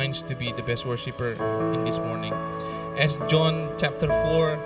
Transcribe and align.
minds 0.00 0.22
to 0.22 0.34
be 0.34 0.50
the 0.52 0.62
best 0.62 0.86
worshiper 0.86 1.36
in 1.76 1.84
this 1.84 1.98
morning. 1.98 2.32
As 2.96 3.20
John 3.28 3.68
chapter 3.76 4.08
4 4.08 4.56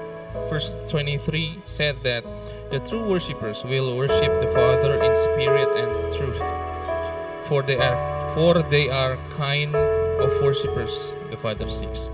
verse 0.46 0.78
23 0.86 1.58
said 1.64 1.98
that 2.06 2.22
the 2.70 2.78
true 2.78 3.02
worshippers 3.10 3.64
will 3.64 3.96
worship 3.96 4.30
the 4.38 4.46
Father 4.54 4.94
in 5.02 5.12
spirit 5.26 5.66
and 5.74 5.90
truth. 6.14 6.38
For 7.50 7.66
they 7.66 7.82
are 7.82 7.98
for 8.30 8.62
they 8.62 8.86
are 8.90 9.18
kind 9.34 9.74
of 9.74 10.30
worshippers 10.38 11.10
the 11.32 11.36
Father 11.36 11.66
seeks. 11.68 12.06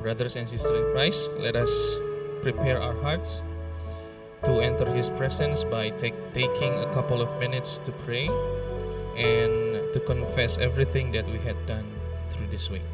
Brothers 0.00 0.36
and 0.40 0.48
sisters 0.48 0.72
in 0.72 0.88
Christ, 0.96 1.28
let 1.36 1.54
us 1.54 2.00
prepare 2.40 2.80
our 2.80 2.96
hearts 3.04 3.42
to 4.48 4.64
enter 4.64 4.88
His 4.88 5.12
presence 5.20 5.64
by 5.68 5.90
take, 6.00 6.16
taking 6.32 6.72
a 6.80 6.88
couple 6.96 7.20
of 7.20 7.28
minutes 7.38 7.76
to 7.84 7.92
pray 8.08 8.24
and 9.20 9.92
to 9.92 10.00
confess 10.06 10.56
everything 10.56 11.12
that 11.12 11.28
we 11.28 11.36
had 11.36 11.60
done 11.68 11.84
this 12.52 12.68
week. 12.68 12.84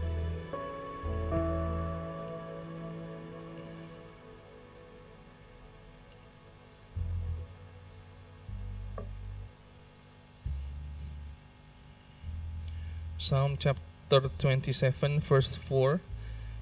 Psalm 13.19 13.59
chapter 13.59 14.31
27, 14.39 15.19
verse 15.19 15.57
4 15.57 16.01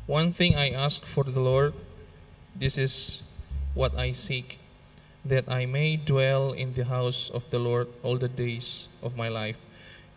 One 0.06 0.32
thing 0.32 0.56
I 0.56 0.70
ask 0.70 1.04
for 1.04 1.22
the 1.22 1.38
Lord, 1.38 1.74
this 2.56 2.78
is 2.78 3.22
what 3.74 3.94
I 3.94 4.12
seek, 4.12 4.58
that 5.22 5.44
I 5.52 5.66
may 5.66 5.96
dwell 6.00 6.52
in 6.52 6.72
the 6.72 6.86
house 6.86 7.28
of 7.28 7.50
the 7.50 7.58
Lord 7.58 7.88
all 8.02 8.16
the 8.16 8.32
days 8.32 8.88
of 9.02 9.18
my 9.18 9.28
life, 9.28 9.60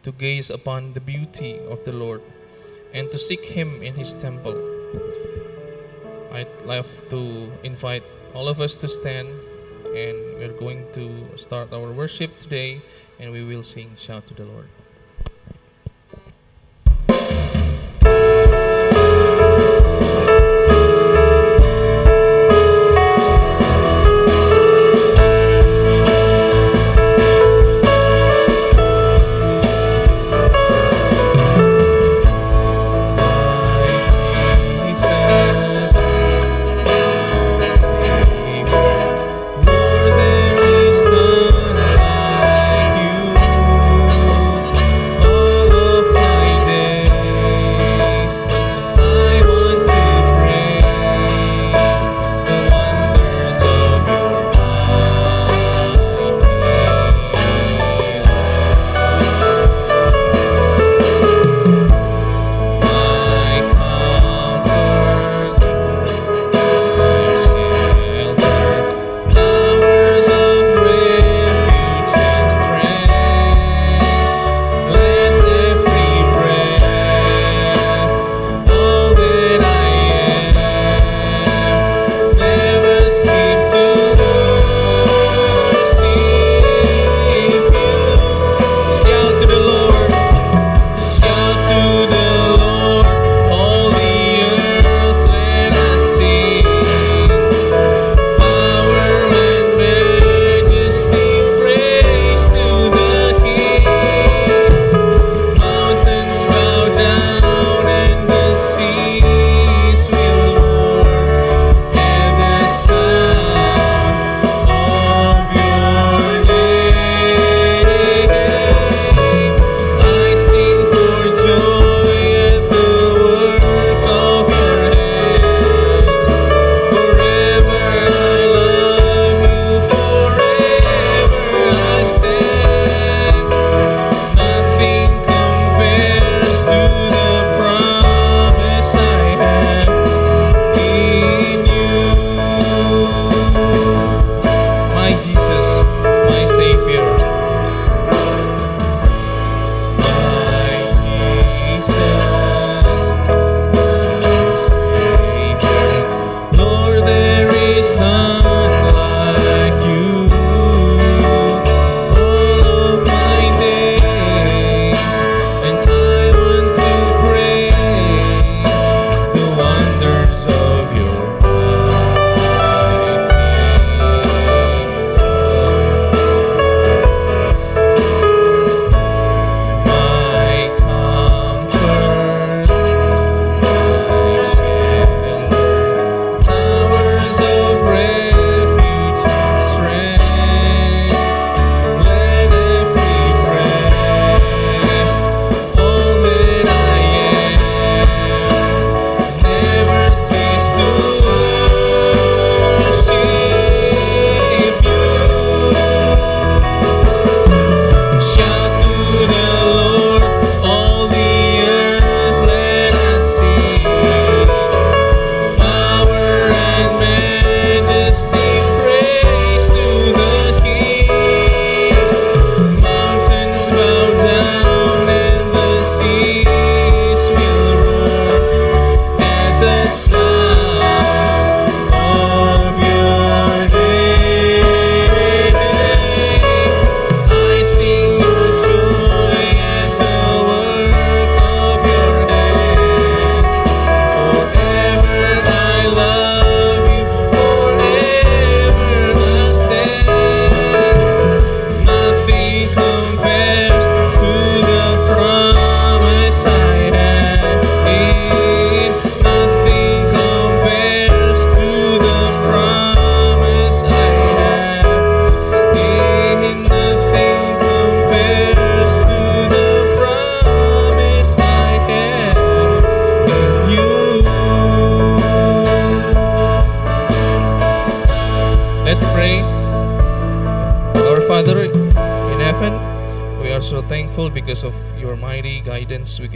to 0.04 0.14
gaze 0.14 0.50
upon 0.50 0.94
the 0.94 1.04
beauty 1.04 1.60
of 1.60 1.84
the 1.84 1.92
Lord, 1.92 2.24
and 2.94 3.12
to 3.12 3.18
seek 3.18 3.44
Him 3.44 3.82
in 3.82 3.94
His 3.96 4.14
temple. 4.14 4.58
I'd 6.32 6.62
love 6.64 6.90
to 7.10 7.52
invite 7.64 8.04
all 8.34 8.48
of 8.48 8.62
us 8.62 8.76
to 8.78 8.88
stand, 8.88 9.30
and 9.96 10.18
we're 10.38 10.56
going 10.58 10.86
to 10.94 11.38
start 11.38 11.74
our 11.74 11.92
worship 11.92 12.38
today, 12.40 12.82
and 13.20 13.32
we 13.32 13.44
will 13.44 13.64
sing 13.64 13.92
Shout 13.98 14.28
to 14.28 14.34
the 14.34 14.46
Lord. 14.46 14.70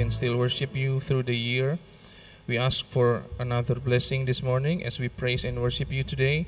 Can 0.04 0.12
still 0.12 0.36
worship 0.36 0.76
you 0.76 1.00
through 1.00 1.24
the 1.24 1.36
year. 1.36 1.80
We 2.46 2.58
ask 2.58 2.84
for 2.84 3.24
another 3.40 3.76
blessing 3.80 4.26
this 4.26 4.44
morning 4.44 4.84
as 4.84 5.00
we 5.00 5.08
praise 5.08 5.46
and 5.48 5.56
worship 5.62 5.94
you 5.94 6.04
today. 6.04 6.46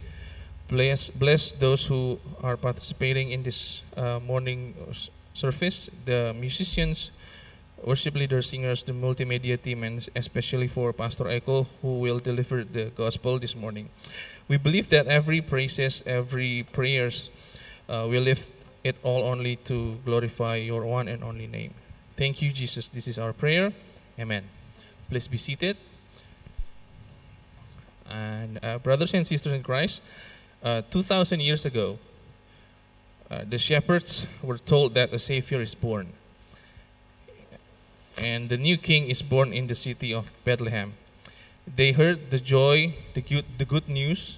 Bless, 0.67 1.09
bless 1.09 1.53
those 1.53 1.85
who 1.85 2.19
are 2.43 2.57
participating 2.57 3.31
in 3.31 3.43
this 3.43 3.81
uh, 3.95 4.19
morning 4.19 4.75
service, 5.33 5.89
the 6.03 6.35
musicians, 6.37 7.11
worship 7.81 8.15
leaders, 8.15 8.49
singers, 8.49 8.83
the 8.83 8.91
multimedia 8.91 9.55
team, 9.55 9.83
and 9.83 10.05
especially 10.17 10.67
for 10.67 10.91
Pastor 10.91 11.29
Echo, 11.29 11.65
who 11.81 11.99
will 11.99 12.19
deliver 12.19 12.65
the 12.65 12.91
gospel 12.91 13.39
this 13.39 13.55
morning. 13.55 13.87
We 14.49 14.57
believe 14.57 14.89
that 14.89 15.07
every 15.07 15.39
praises, 15.39 16.03
every 16.05 16.67
prayers, 16.73 17.29
uh, 17.87 18.05
we 18.09 18.19
lift 18.19 18.51
it 18.83 18.97
all 19.01 19.23
only 19.23 19.55
to 19.71 19.95
glorify 20.03 20.55
your 20.57 20.83
one 20.83 21.07
and 21.07 21.23
only 21.23 21.47
name. 21.47 21.73
Thank 22.15 22.41
you, 22.41 22.53
Jesus. 22.53 22.87
This 22.87 23.09
is 23.09 23.19
our 23.19 23.33
prayer. 23.33 23.73
Amen. 24.17 24.43
Please 25.09 25.27
be 25.27 25.35
seated. 25.35 25.75
And 28.09 28.57
uh, 28.63 28.77
brothers 28.77 29.13
and 29.13 29.27
sisters 29.27 29.51
in 29.51 29.61
Christ, 29.61 30.01
uh, 30.63 30.81
2,000 30.89 31.41
years 31.41 31.65
ago, 31.65 31.99
uh, 33.29 33.43
the 33.49 33.57
shepherds 33.57 34.27
were 34.41 34.57
told 34.57 34.93
that 34.93 35.11
a 35.11 35.19
Savior 35.19 35.59
is 35.59 35.75
born. 35.75 36.07
And 38.17 38.47
the 38.47 38.57
new 38.57 38.77
king 38.77 39.09
is 39.09 39.21
born 39.21 39.51
in 39.51 39.67
the 39.67 39.75
city 39.75 40.13
of 40.13 40.31
Bethlehem. 40.45 40.93
They 41.67 41.91
heard 41.91 42.31
the 42.31 42.39
joy, 42.39 42.95
the 43.13 43.21
good, 43.21 43.45
the 43.57 43.65
good 43.65 43.89
news, 43.89 44.37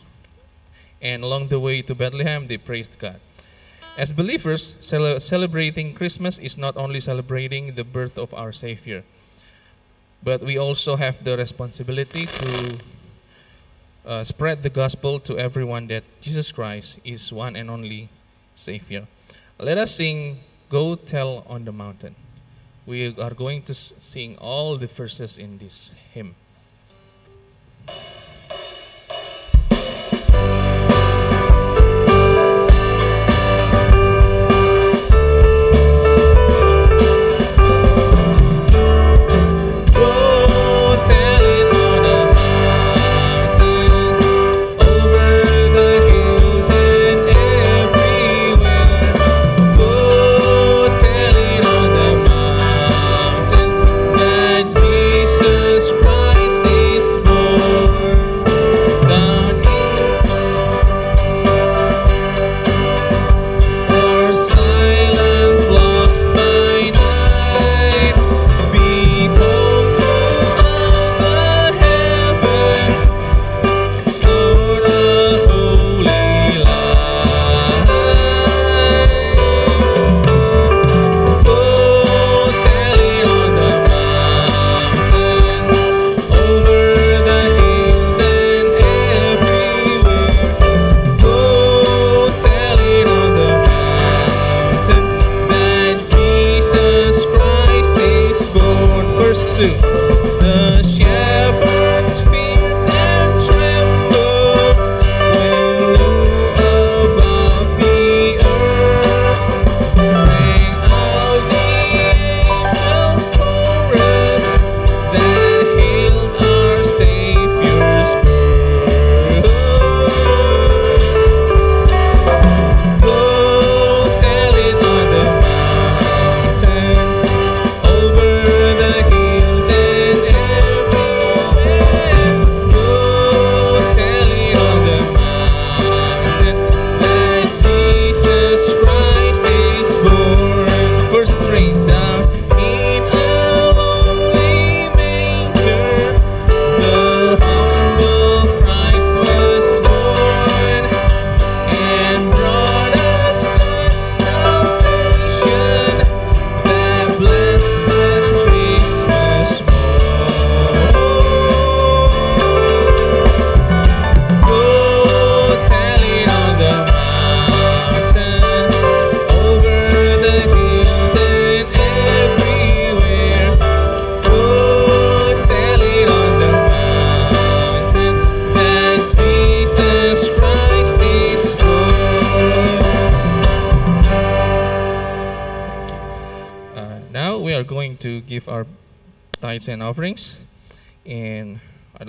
and 1.00 1.24
along 1.24 1.50
the 1.50 1.60
way 1.60 1.84
to 1.84 1.93
Bethlehem, 1.93 2.48
they 2.48 2.57
praised 2.57 2.98
God. 2.98 3.19
As 3.98 4.12
believers, 4.12 4.75
cele- 4.80 5.20
celebrating 5.20 5.96
Christmas 5.96 6.38
is 6.38 6.56
not 6.56 6.77
only 6.77 7.00
celebrating 7.00 7.74
the 7.74 7.84
birth 7.84 8.20
of 8.20 8.32
our 8.32 8.51
Savior, 8.51 9.04
but 10.24 10.44
we 10.44 10.56
also 10.56 10.98
have 10.98 11.24
the 11.24 11.36
responsibility 11.36 12.27
to 12.27 12.77
uh, 14.06 14.24
spread 14.24 14.62
the 14.62 14.70
gospel 14.70 15.20
to 15.22 15.39
everyone 15.39 15.88
that 15.88 16.04
Jesus 16.22 16.51
Christ 16.51 17.00
is 17.04 17.34
one 17.34 17.56
and 17.56 17.72
only 17.72 18.10
Savior. 18.54 19.08
Let 19.58 19.80
us 19.80 19.96
sing 19.96 20.46
Go 20.70 20.94
Tell 20.94 21.44
on 21.50 21.66
the 21.66 21.72
Mountain. 21.72 22.13
We 22.86 23.18
are 23.18 23.34
going 23.34 23.63
to 23.63 23.74
sing 23.74 24.38
all 24.38 24.77
the 24.77 24.86
verses 24.86 25.39
in 25.39 25.58
this 25.58 25.96
hymn. 26.13 26.36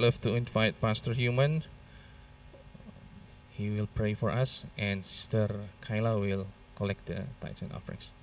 Love 0.08 0.22
to 0.22 0.34
invite 0.34 0.80
Pastor 0.80 1.12
Human. 1.12 1.64
He 3.52 3.68
will 3.68 3.88
pray 3.94 4.14
for 4.14 4.30
us, 4.30 4.64
and 4.78 5.04
Sister 5.04 5.50
Kyla 5.82 6.18
will 6.18 6.46
collect 6.76 7.04
the 7.04 7.24
tithes 7.42 7.60
and 7.60 7.70
offerings. 7.74 8.14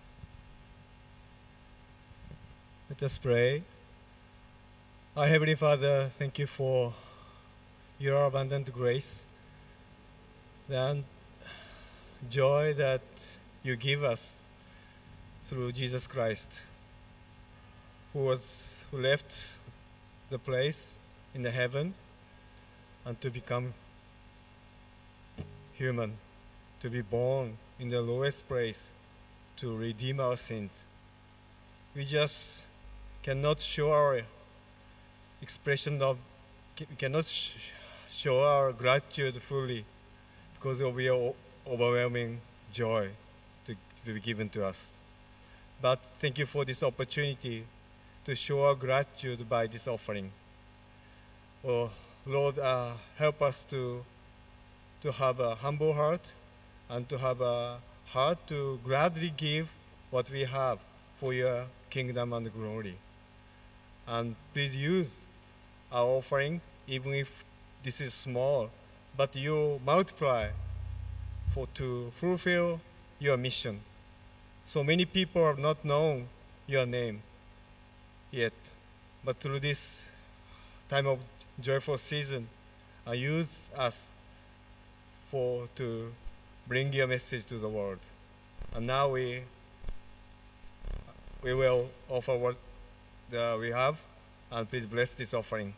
Let 2.90 3.04
us 3.04 3.20
pray. 3.20 3.62
Our 5.16 5.28
Heavenly 5.28 5.54
Father, 5.54 6.10
thank 6.10 6.40
you 6.40 6.48
for 6.48 6.92
your 8.00 8.26
abundant 8.26 8.74
grace 8.74 9.22
and 10.68 11.04
joy 12.32 12.74
that 12.74 13.06
you 13.62 13.76
give 13.76 14.04
us 14.04 14.40
through 15.44 15.72
Jesus 15.74 16.08
Christ, 16.08 16.50
who 18.12 18.26
was 18.26 18.84
who 18.90 18.98
left 18.98 19.54
the 20.32 20.40
place 20.40 20.95
in 21.36 21.44
the 21.44 21.52
heaven 21.52 21.94
and 23.06 23.20
to 23.22 23.30
become 23.30 23.74
human, 25.74 26.14
to 26.80 26.90
be 26.90 27.02
born 27.02 27.58
in 27.80 27.90
the 27.90 28.02
lowest 28.02 28.48
place 28.48 28.90
to 29.58 29.76
redeem 29.76 30.20
our 30.20 30.38
sins. 30.38 30.80
We 31.94 32.06
just 32.06 32.66
cannot 33.22 33.60
show 33.60 33.92
our 33.92 34.22
expression 35.42 36.02
of 36.02 36.18
we 36.80 36.96
cannot 36.98 37.26
sh- 37.26 37.72
show 38.10 38.42
our 38.42 38.72
gratitude 38.74 39.36
fully 39.36 39.86
because 40.56 40.82
we 40.82 41.08
are 41.08 41.34
overwhelming 41.68 42.40
joy 42.74 43.10
to, 43.66 43.76
to 44.06 44.14
be 44.14 44.20
given 44.20 44.50
to 44.50 44.66
us. 44.66 44.94
But 45.82 46.00
thank 46.20 46.40
you 46.40 46.46
for 46.46 46.66
this 46.66 46.84
opportunity 46.84 47.66
to 48.26 48.36
show 48.36 48.66
our 48.66 48.76
gratitude 48.76 49.48
by 49.48 49.68
this 49.68 49.88
offering. 49.88 50.32
Oh, 51.68 51.90
Lord, 52.28 52.60
uh, 52.60 52.92
help 53.18 53.42
us 53.42 53.64
to, 53.72 54.04
to 55.02 55.12
have 55.12 55.40
a 55.40 55.56
humble 55.56 55.94
heart 55.94 56.22
and 56.92 57.10
to 57.10 57.18
have 57.18 57.42
a 57.42 57.78
heart 58.06 58.38
to 58.50 58.80
gladly 58.84 59.34
give 59.36 59.68
what 60.12 60.30
we 60.30 60.42
have 60.42 60.78
for 61.18 61.34
your 61.34 61.66
kingdom 61.90 62.34
and 62.34 62.54
glory. 62.54 62.94
And 64.08 64.36
please 64.54 64.78
use 64.78 65.26
our 65.92 66.06
offering, 66.06 66.62
even 66.88 67.16
if 67.16 67.44
this 67.82 68.00
is 68.00 68.14
small, 68.14 68.70
but 69.18 69.36
you 69.36 69.82
multiply 69.84 70.50
for 71.52 71.66
to 71.74 72.12
fulfill 72.12 72.80
your 73.18 73.38
mission. 73.38 73.80
So 74.68 74.84
many 74.84 75.06
people 75.06 75.44
have 75.44 75.58
not 75.58 75.84
known 75.84 76.28
your 76.68 76.86
name 76.86 77.24
yet, 78.30 78.54
but 79.24 79.38
through 79.38 79.62
this 79.62 80.10
time 80.90 81.08
of 81.08 81.18
joyful 81.60 81.98
season, 81.98 82.48
uh, 83.08 83.12
use 83.12 83.70
us 83.76 84.10
for 85.30 85.68
to 85.76 86.12
bring 86.68 86.92
your 86.94 87.08
message 87.08 87.46
to 87.46 87.56
the 87.56 87.70
world. 87.70 88.00
And 88.74 88.88
now 88.88 89.10
we 89.10 89.42
we 91.44 91.54
will 91.54 91.90
offer 92.10 92.36
what 92.36 92.56
uh, 93.36 93.58
we 93.60 93.70
have, 93.70 93.98
and 94.52 94.70
please 94.70 94.86
bless 94.86 95.14
this 95.14 95.34
offering, 95.34 95.74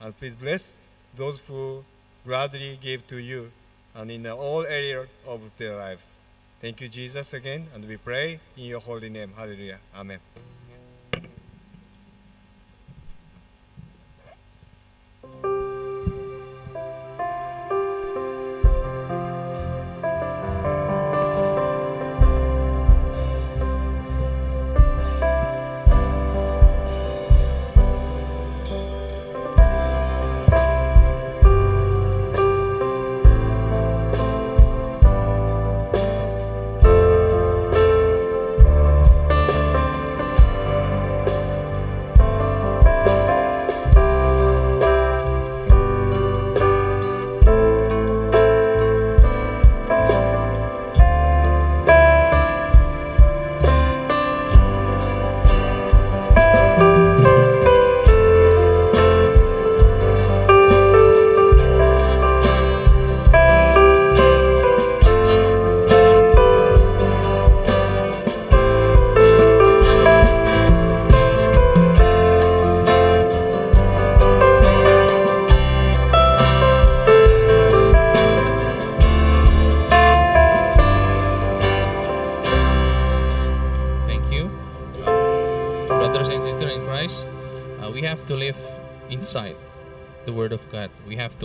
and 0.00 0.16
please 0.18 0.34
bless 0.34 0.72
those 1.14 1.44
who 1.46 1.84
gladly 2.24 2.78
give 2.80 3.06
to 3.08 3.18
you, 3.18 3.50
and 3.94 4.10
in 4.10 4.26
all 4.26 4.64
areas 4.64 5.08
of 5.26 5.40
their 5.58 5.76
lives. 5.76 6.16
Thank 6.60 6.80
you, 6.80 6.88
Jesus, 6.88 7.32
again, 7.32 7.66
and 7.74 7.86
we 7.88 7.96
pray 7.96 8.40
in 8.56 8.64
your 8.64 8.80
holy 8.80 9.08
name. 9.08 9.32
Hallelujah. 9.36 9.78
Amen. 9.96 10.20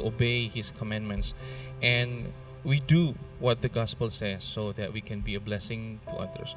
Obey 0.06 0.48
His 0.48 0.72
commandments. 0.72 1.34
And 1.82 2.32
we 2.64 2.80
do 2.80 3.16
what 3.40 3.62
the 3.62 3.70
gospel 3.70 4.10
says 4.10 4.44
so 4.44 4.72
that 4.74 4.94
we 4.94 5.02
can 5.02 5.20
be 5.20 5.36
a 5.36 5.40
blessing 5.40 6.00
to 6.08 6.16
others. 6.16 6.56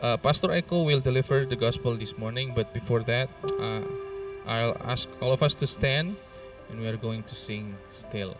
Uh, 0.00 0.16
Pastor 0.16 0.52
Echo 0.52 0.82
will 0.82 1.00
deliver 1.00 1.44
the 1.44 1.56
gospel 1.56 1.96
this 1.96 2.16
morning, 2.18 2.52
but 2.54 2.72
before 2.74 3.02
that, 3.04 3.28
uh, 3.58 3.80
I'll 4.46 4.76
ask 4.84 5.08
all 5.20 5.32
of 5.32 5.42
us 5.42 5.54
to 5.56 5.66
stand 5.66 6.16
and 6.70 6.80
we 6.80 6.86
are 6.86 6.96
going 6.96 7.22
to 7.24 7.34
sing 7.34 7.74
still. 7.90 8.36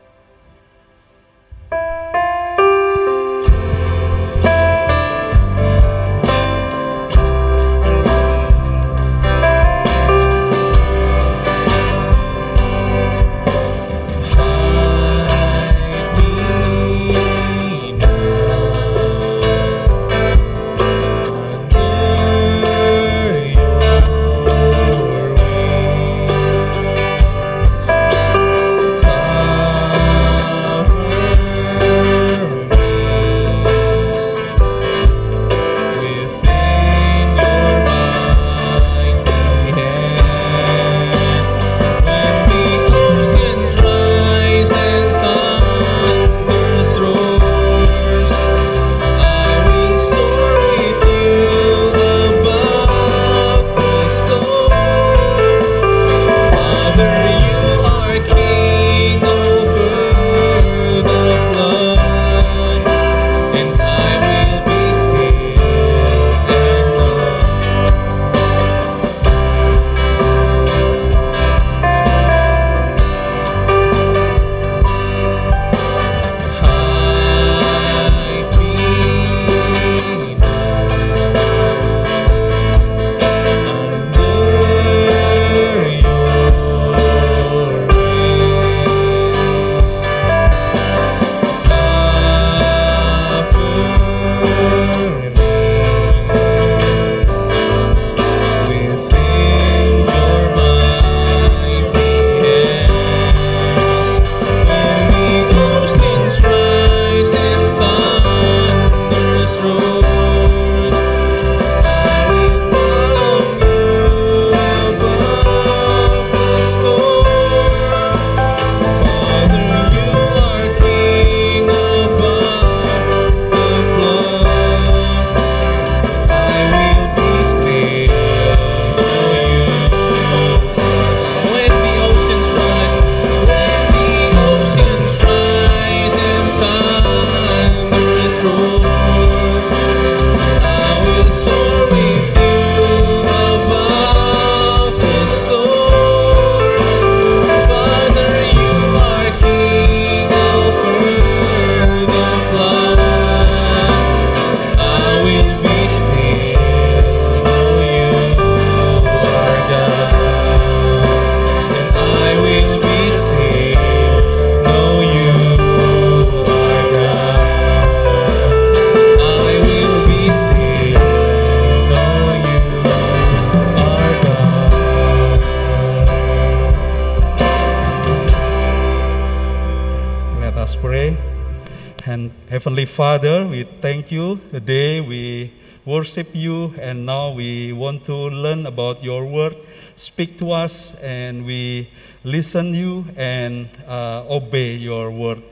Father, 182.97 183.47
we 183.47 183.65
thank 183.85 184.11
you. 184.11 184.41
Today 184.51 185.03
we 185.03 185.53
worship 185.85 186.33
you, 186.33 186.73
and 186.81 187.05
now 187.05 187.29
we 187.31 187.71
want 187.75 188.09
to 188.09 188.17
learn 188.17 188.65
about 188.65 189.05
your 189.05 189.27
word. 189.27 189.55
Speak 189.97 190.39
to 190.39 190.53
us, 190.53 190.97
and 191.05 191.45
we 191.45 191.91
listen 192.25 192.73
you 192.73 193.05
and 193.19 193.69
uh, 193.87 194.25
obey 194.31 194.77
your 194.77 195.11
word. 195.11 195.43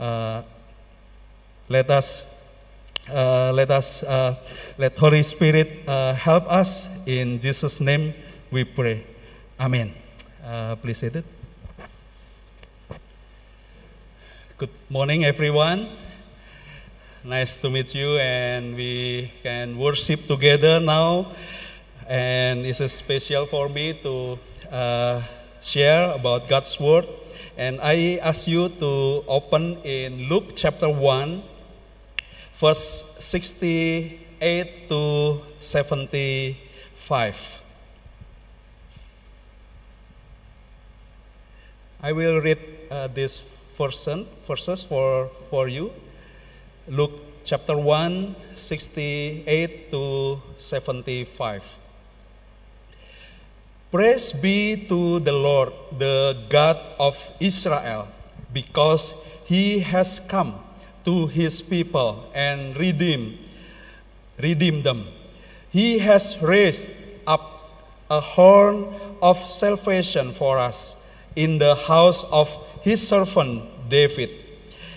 Uh, 0.00 0.44
let 1.68 1.90
us, 1.90 2.56
uh, 3.12 3.52
let 3.52 3.70
us, 3.70 4.02
uh, 4.04 4.34
let 4.78 4.96
Holy 4.96 5.22
Spirit 5.22 5.84
uh, 5.86 6.14
help 6.14 6.50
us. 6.50 7.06
In 7.06 7.38
Jesus' 7.38 7.82
name, 7.82 8.14
we 8.50 8.64
pray. 8.64 9.04
Amen. 9.60 9.92
Uh, 10.42 10.76
please 10.76 10.96
sit 10.96 11.16
it. 11.16 11.26
Good 14.56 14.72
morning, 14.88 15.26
everyone. 15.26 15.90
Nice 17.24 17.56
to 17.56 17.70
meet 17.70 17.94
you, 17.94 18.18
and 18.18 18.76
we 18.76 19.30
can 19.42 19.78
worship 19.78 20.26
together 20.26 20.78
now. 20.78 21.32
And 22.06 22.66
it's 22.66 22.80
a 22.80 22.88
special 22.88 23.46
for 23.46 23.70
me 23.70 23.94
to 24.04 24.38
uh, 24.70 25.22
share 25.62 26.12
about 26.12 26.50
God's 26.52 26.78
Word. 26.78 27.08
And 27.56 27.80
I 27.80 28.20
ask 28.20 28.46
you 28.46 28.68
to 28.68 29.24
open 29.26 29.78
in 29.84 30.28
Luke 30.28 30.52
chapter 30.54 30.90
1, 30.90 31.42
verse 32.60 33.16
68 33.24 34.90
to 34.90 35.40
75. 35.58 37.62
I 42.02 42.12
will 42.12 42.42
read 42.42 42.58
uh, 42.90 43.08
this 43.08 43.40
version, 43.78 44.26
verses 44.44 44.82
for, 44.82 45.28
for 45.48 45.68
you. 45.68 45.90
Luke 46.84 47.16
chapter 47.44 47.78
1, 47.78 48.36
68 48.52 49.90
to 49.90 50.36
75. 50.54 51.80
Praise 53.90 54.32
be 54.36 54.84
to 54.84 55.18
the 55.20 55.32
Lord, 55.32 55.72
the 55.96 56.36
God 56.50 56.76
of 57.00 57.16
Israel, 57.40 58.06
because 58.52 59.24
he 59.46 59.78
has 59.80 60.28
come 60.28 60.52
to 61.08 61.26
his 61.28 61.62
people 61.62 62.28
and 62.34 62.76
redeemed, 62.76 63.38
redeemed 64.36 64.84
them. 64.84 65.08
He 65.70 66.00
has 66.00 66.36
raised 66.42 66.92
up 67.26 67.80
a 68.10 68.20
horn 68.20 68.92
of 69.22 69.38
salvation 69.38 70.32
for 70.32 70.58
us 70.58 71.00
in 71.34 71.56
the 71.56 71.76
house 71.88 72.30
of 72.30 72.52
his 72.82 73.00
servant 73.08 73.64
David 73.88 74.43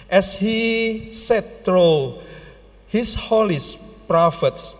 as 0.09 0.35
he 0.35 1.11
said 1.11 1.43
through 1.43 2.19
his 2.87 3.15
holy 3.15 3.59
prophets 4.07 4.75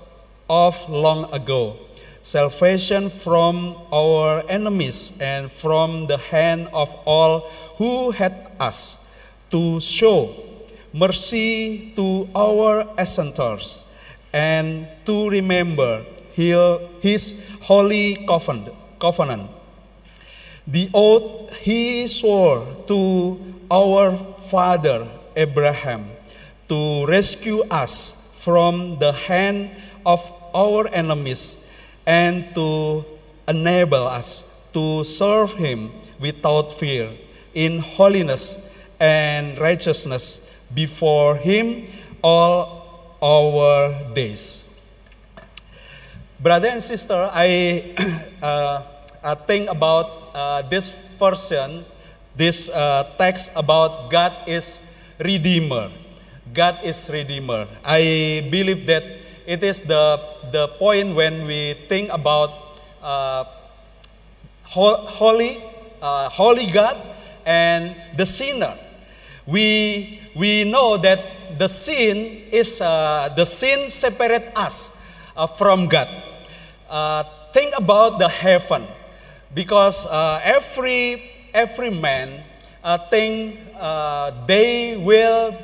of 0.49 0.89
long 0.89 1.33
ago, 1.33 1.75
salvation 2.21 3.09
from 3.09 3.75
our 3.91 4.43
enemies 4.49 5.17
and 5.21 5.51
from 5.51 6.07
the 6.07 6.17
hand 6.17 6.67
of 6.73 6.93
all 7.05 7.41
who 7.77 8.11
had 8.11 8.33
us, 8.59 9.03
to 9.51 9.79
show 9.79 10.33
mercy 10.93 11.93
to 11.95 12.27
our 12.35 12.87
ancestors 12.97 13.85
and 14.33 14.87
to 15.05 15.29
remember 15.29 16.03
his 16.33 17.59
holy 17.63 18.27
covenant. 18.27 19.49
The 20.67 20.89
oath 20.93 21.55
he 21.57 22.07
swore 22.07 22.65
to 22.87 23.39
our 23.71 24.11
father 24.51 25.07
Abraham 25.38 26.10
to 26.67 27.06
rescue 27.06 27.62
us 27.69 28.34
from 28.43 28.97
the 29.00 29.13
hand 29.13 29.69
of 30.06 30.19
our 30.54 30.88
enemies 30.89 31.69
and 32.06 32.43
to 32.56 33.06
enable 33.47 34.08
us 34.08 34.67
to 34.73 35.04
serve 35.04 35.54
him 35.54 35.91
without 36.19 36.71
fear 36.71 37.12
in 37.54 37.80
holiness 37.80 38.73
and 39.00 39.58
righteousness 39.60 40.65
before 40.73 41.36
him 41.38 41.86
all 42.23 43.15
our 43.21 43.93
days. 44.13 44.67
Brother 46.39 46.69
and 46.69 46.84
sister, 46.84 47.30
I 47.34 47.82
uh, 48.41 49.36
think 49.50 49.69
about 49.69 50.32
uh, 50.34 50.62
this 50.69 50.89
version, 51.17 51.84
this 52.36 52.69
uh, 52.69 53.10
text 53.17 53.58
about 53.58 54.12
God 54.12 54.34
is 54.45 54.87
Redeemer. 55.19 55.89
God 56.53 56.80
is 56.84 57.10
Redeemer. 57.12 57.67
I 57.84 58.47
believe 58.51 58.86
that 58.88 59.03
it 59.45 59.63
is 59.63 59.82
the, 59.82 60.19
the 60.51 60.67
point 60.80 61.15
when 61.15 61.45
we 61.45 61.73
think 61.88 62.12
about 62.12 62.82
uh, 63.01 63.45
holy, 64.63 65.62
uh, 66.01 66.30
holy 66.30 66.67
God 66.67 66.97
and 67.45 67.95
the 68.15 68.25
sinner. 68.25 68.73
We, 69.45 70.19
we 70.36 70.65
know 70.65 70.97
that 70.97 71.19
the 71.58 71.67
sin 71.67 72.43
is 72.51 72.82
uh, 72.82 73.34
the 73.36 73.45
sin 73.45 73.89
separate 73.89 74.51
us 74.56 75.03
uh, 75.36 75.47
from 75.47 75.88
God. 75.88 76.10
Uh, 76.89 77.23
think 77.53 77.73
about 77.77 78.19
the 78.19 78.27
heaven, 78.27 78.86
because 79.53 80.06
uh, 80.06 80.39
every 80.43 81.32
every 81.53 81.89
man 81.89 82.43
think 83.10 83.60
uh, 83.79 84.31
they 84.45 84.97
will 84.97 85.55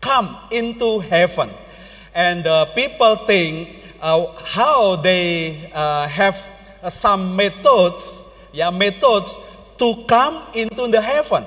come 0.00 0.36
into 0.50 1.00
heaven. 1.00 1.50
And 2.14 2.46
uh, 2.46 2.66
people 2.76 3.16
think 3.16 3.68
uh, 4.00 4.26
how 4.44 4.96
they 4.96 5.70
uh, 5.74 6.06
have 6.08 6.36
some 6.88 7.34
methods, 7.34 8.38
yeah, 8.52 8.70
methods 8.70 9.38
to 9.78 10.04
come 10.06 10.42
into 10.54 10.86
the 10.88 11.00
heaven. 11.00 11.44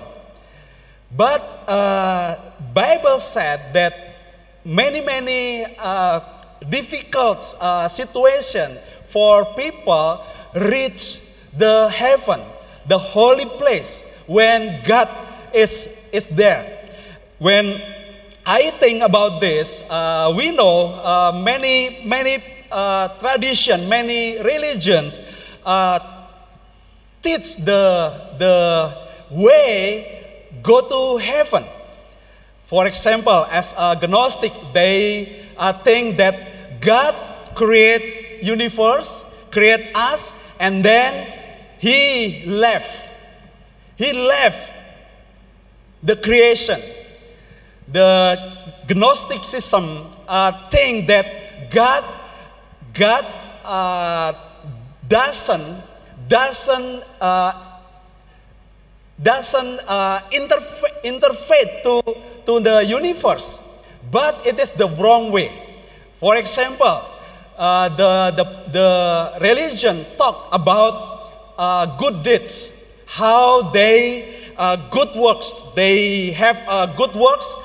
But 1.15 1.41
uh, 1.67 2.35
Bible 2.73 3.19
said 3.19 3.73
that 3.73 3.93
many, 4.65 5.01
many 5.01 5.65
uh, 5.79 6.19
difficult 6.69 7.41
situation 7.89 8.75
for 9.07 9.45
people 9.55 10.25
reach 10.55 11.21
the 11.55 11.89
heaven, 11.89 12.41
the 12.87 12.97
holy 12.97 13.45
place, 13.45 14.23
when 14.27 14.81
God 14.83 15.07
is, 15.57 16.09
is 16.13 16.27
there. 16.27 16.85
When 17.39 17.81
I 18.45 18.69
think 18.79 19.03
about 19.03 19.41
this, 19.41 19.85
uh, 19.89 20.33
we 20.37 20.51
know 20.51 20.93
uh, 21.03 21.41
many, 21.43 22.05
many 22.05 22.43
uh, 22.71 23.09
tradition, 23.19 23.89
many 23.89 24.41
religions 24.41 25.19
uh, 25.65 25.99
teach 27.21 27.57
the, 27.57 28.13
the 28.37 28.93
way 29.31 30.49
go 30.61 30.81
to 30.81 31.17
heaven. 31.17 31.63
For 32.65 32.85
example, 32.85 33.47
as 33.49 33.73
a 33.77 33.97
Gnostic, 34.07 34.51
they 34.73 35.41
uh, 35.57 35.73
think 35.73 36.17
that 36.17 36.81
God 36.81 37.15
create 37.55 38.43
universe, 38.43 39.23
create 39.51 39.91
us, 39.95 40.55
and 40.59 40.83
then 40.83 41.27
He 41.79 42.45
left. 42.45 43.09
He 43.95 44.13
left 44.13 44.76
the 46.03 46.15
creation. 46.15 46.79
The 47.87 48.37
Gnosticism 48.89 50.05
uh, 50.27 50.51
think 50.69 51.07
that 51.07 51.71
God, 51.71 52.03
God 52.93 53.25
uh, 53.63 54.33
doesn't 55.07 55.83
doesn't 56.27 57.03
uh, 57.21 57.67
doesn't 59.21 59.79
uh, 59.87 60.21
interfere 61.03 61.65
to, 61.83 62.01
to 62.45 62.59
the 62.59 62.85
universe, 62.85 63.83
but 64.11 64.45
it 64.45 64.59
is 64.59 64.71
the 64.71 64.87
wrong 65.01 65.31
way. 65.31 65.51
For 66.19 66.35
example, 66.35 67.01
uh, 67.57 67.89
the, 67.89 68.33
the, 68.37 68.45
the 68.71 69.39
religion 69.41 70.05
talk 70.17 70.49
about 70.53 71.53
uh, 71.57 71.97
good 71.97 72.23
deeds, 72.23 73.03
how 73.07 73.63
they 73.71 74.46
good 74.89 75.09
works. 75.15 75.71
They 75.75 76.31
have 76.31 76.63
uh, 76.67 76.87
good 76.95 77.13
works 77.13 77.55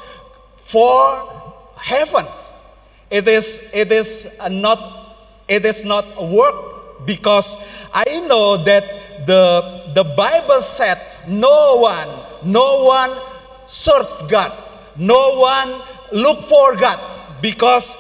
for 0.57 1.33
heavens. 1.77 2.53
It 3.11 3.29
is, 3.29 3.71
it 3.75 3.93
is 3.93 4.39
not, 4.51 5.17
it 5.49 5.65
is 5.65 5.85
not 5.85 6.05
work 6.23 7.07
because 7.07 7.89
I 7.93 8.21
know 8.27 8.57
that 8.57 8.85
the, 9.27 9.93
the 9.95 10.05
Bible 10.05 10.61
said 10.61 10.99
no 11.29 11.77
one, 11.81 12.09
no 12.45 12.85
one 12.85 13.11
search 13.67 14.29
God. 14.29 14.53
No 14.97 15.41
one 15.41 15.81
look 16.13 16.41
for 16.41 16.77
God 16.77 16.99
because 17.41 17.97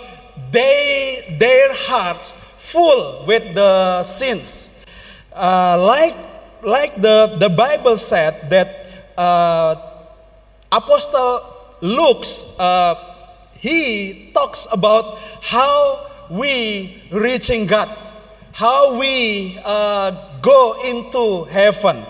they, 0.50 1.36
their 1.38 1.72
hearts 1.72 2.32
full 2.58 3.24
with 3.26 3.54
the 3.54 4.02
sins. 4.02 4.84
Uh, 5.34 5.78
like, 5.80 6.14
like 6.62 6.94
the, 6.96 7.36
the 7.40 7.48
Bible 7.48 7.96
said 7.96 8.50
that 8.50 8.81
uh, 9.16 9.76
Apostle 10.70 11.40
Luke 11.80 12.24
uh, 12.58 12.94
he 13.62 14.30
talks 14.34 14.66
about 14.72 15.18
how 15.40 16.06
we 16.30 17.02
reaching 17.12 17.66
God, 17.66 17.88
how 18.52 18.98
we 18.98 19.58
uh, 19.64 20.10
go 20.40 20.74
into 20.84 21.44
heaven. 21.44 22.02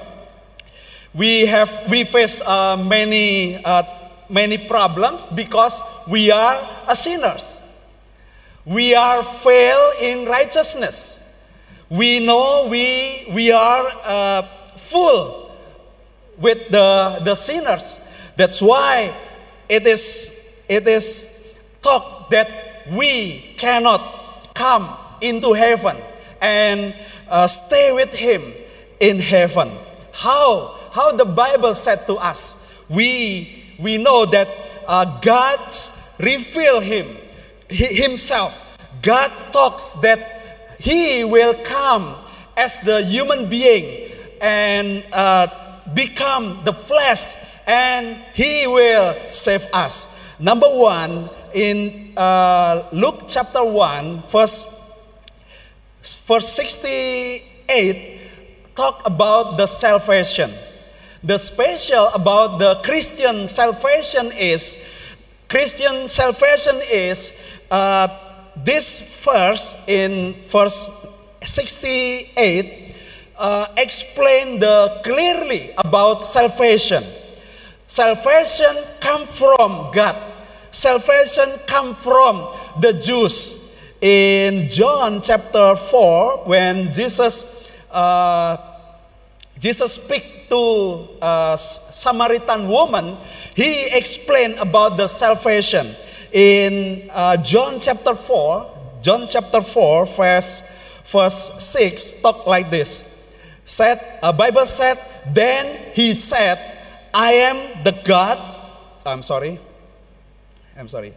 We 1.12 1.44
have 1.46 1.68
we 1.90 2.04
face 2.04 2.40
uh, 2.40 2.76
many 2.76 3.62
uh, 3.62 3.82
many 4.30 4.56
problems 4.56 5.22
because 5.34 5.82
we 6.08 6.30
are 6.30 6.56
a 6.88 6.96
sinners. 6.96 7.60
We 8.64 8.94
are 8.94 9.22
fail 9.22 9.92
in 10.00 10.24
righteousness. 10.24 11.52
We 11.90 12.24
know 12.24 12.66
we 12.70 13.26
we 13.34 13.52
are 13.52 13.84
uh, 14.06 14.42
full 14.76 15.41
with 16.38 16.68
the 16.70 17.20
the 17.24 17.34
sinners. 17.34 18.08
That's 18.36 18.60
why 18.62 19.12
it 19.68 19.86
is 19.86 20.62
it 20.68 20.86
is 20.86 21.60
talk 21.82 22.30
that 22.30 22.48
we 22.90 23.54
cannot 23.56 24.00
come 24.54 24.88
into 25.20 25.52
heaven 25.52 25.96
and 26.40 26.94
uh, 27.28 27.46
stay 27.46 27.92
with 27.92 28.12
him 28.14 28.42
in 29.00 29.18
heaven. 29.18 29.70
How? 30.12 30.78
How 30.92 31.12
the 31.12 31.24
Bible 31.24 31.74
said 31.74 32.06
to 32.06 32.14
us, 32.16 32.84
we, 32.88 33.64
we 33.78 33.96
know 33.96 34.26
that 34.26 34.48
uh, 34.86 35.20
God 35.20 35.58
reveal 36.18 36.80
him, 36.80 37.16
himself. 37.68 38.78
God 39.00 39.30
talks 39.52 39.92
that 40.02 40.76
he 40.78 41.24
will 41.24 41.54
come 41.64 42.14
as 42.56 42.78
the 42.80 43.02
human 43.02 43.48
being 43.48 44.12
and 44.40 45.02
uh, 45.12 45.46
become 45.94 46.60
the 46.64 46.72
flesh 46.72 47.34
and 47.66 48.16
he 48.34 48.66
will 48.66 49.14
save 49.28 49.66
us. 49.72 50.38
Number 50.40 50.66
one, 50.68 51.28
in 51.54 52.12
uh, 52.16 52.88
Luke 52.92 53.24
chapter 53.28 53.64
1, 53.64 54.22
verse, 54.22 55.22
verse 56.26 56.48
68, 56.48 58.20
talk 58.74 59.06
about 59.06 59.56
the 59.56 59.66
salvation. 59.66 60.50
The 61.22 61.38
special 61.38 62.08
about 62.14 62.58
the 62.58 62.80
Christian 62.82 63.46
salvation 63.46 64.30
is 64.38 64.88
Christian 65.48 66.08
salvation 66.08 66.80
is 66.90 67.60
uh, 67.70 68.08
this 68.56 69.22
verse 69.24 69.84
in 69.86 70.32
verse 70.48 71.06
68 71.44 72.91
uh, 73.42 73.66
explain 73.76 74.62
the 74.62 75.02
clearly 75.02 75.74
about 75.76 76.22
salvation. 76.22 77.02
Salvation 77.88 78.72
come 79.00 79.26
from 79.26 79.90
God 79.92 80.32
salvation 80.72 81.46
come 81.68 81.94
from 81.94 82.48
the 82.80 82.94
Jews. 82.94 83.60
In 84.00 84.68
John 84.68 85.22
chapter 85.22 85.76
4, 85.76 86.48
when 86.48 86.92
Jesus, 86.92 87.70
uh, 87.92 88.56
Jesus 89.60 89.92
speak 89.94 90.48
to 90.48 91.06
a 91.22 91.54
Samaritan 91.56 92.66
woman, 92.66 93.16
he 93.54 93.94
explained 93.96 94.56
about 94.58 94.96
the 94.96 95.06
salvation. 95.06 95.86
In 96.32 97.08
uh, 97.12 97.36
John 97.36 97.78
chapter 97.78 98.16
4, 98.16 98.98
John 99.02 99.26
chapter 99.28 99.60
4, 99.60 100.06
verse, 100.06 101.04
verse 101.04 101.62
6, 101.62 102.22
talk 102.22 102.46
like 102.46 102.70
this. 102.70 103.11
Said, 103.64 103.98
a 104.22 104.32
Bible 104.32 104.66
said, 104.66 104.98
then 105.32 105.92
he 105.94 106.14
said, 106.14 106.58
I 107.14 107.32
am 107.32 107.84
the 107.84 107.92
God, 108.04 108.38
I'm 109.06 109.22
sorry, 109.22 109.58
I'm 110.76 110.88
sorry. 110.88 111.14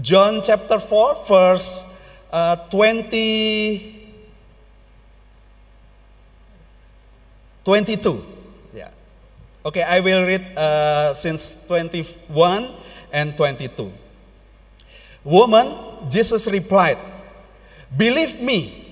John 0.00 0.42
chapter 0.44 0.78
4, 0.78 1.26
verse 1.26 1.88
uh, 2.32 2.56
20, 2.70 4.14
22. 7.64 8.24
Yeah. 8.74 8.90
Okay, 9.66 9.82
I 9.82 10.00
will 10.00 10.24
read 10.24 10.56
uh, 10.56 11.14
since 11.14 11.66
21 11.66 12.68
and 13.12 13.36
22. 13.36 13.92
Woman, 15.24 15.74
Jesus 16.08 16.46
replied, 16.50 16.98
Believe 17.96 18.40
me, 18.40 18.88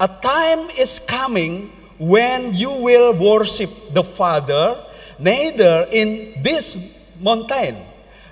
a 0.00 0.08
time 0.08 0.70
is 0.78 0.98
coming 0.98 1.70
when 1.98 2.54
you 2.54 2.70
will 2.82 3.14
worship 3.14 3.70
the 3.94 4.02
Father 4.02 4.82
neither 5.18 5.86
in 5.92 6.42
this 6.42 7.14
mountain 7.22 7.76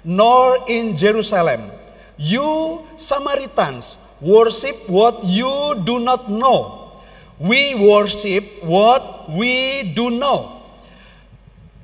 nor 0.04 0.58
in 0.68 0.96
Jerusalem. 0.96 1.70
You 2.18 2.82
Samaritans 2.96 4.18
worship 4.20 4.76
what 4.88 5.22
you 5.24 5.82
do 5.84 5.98
not 5.98 6.30
know. 6.30 6.92
We 7.38 7.74
worship 7.74 8.44
what 8.62 9.30
we 9.30 9.92
do 9.94 10.10
know. 10.10 10.62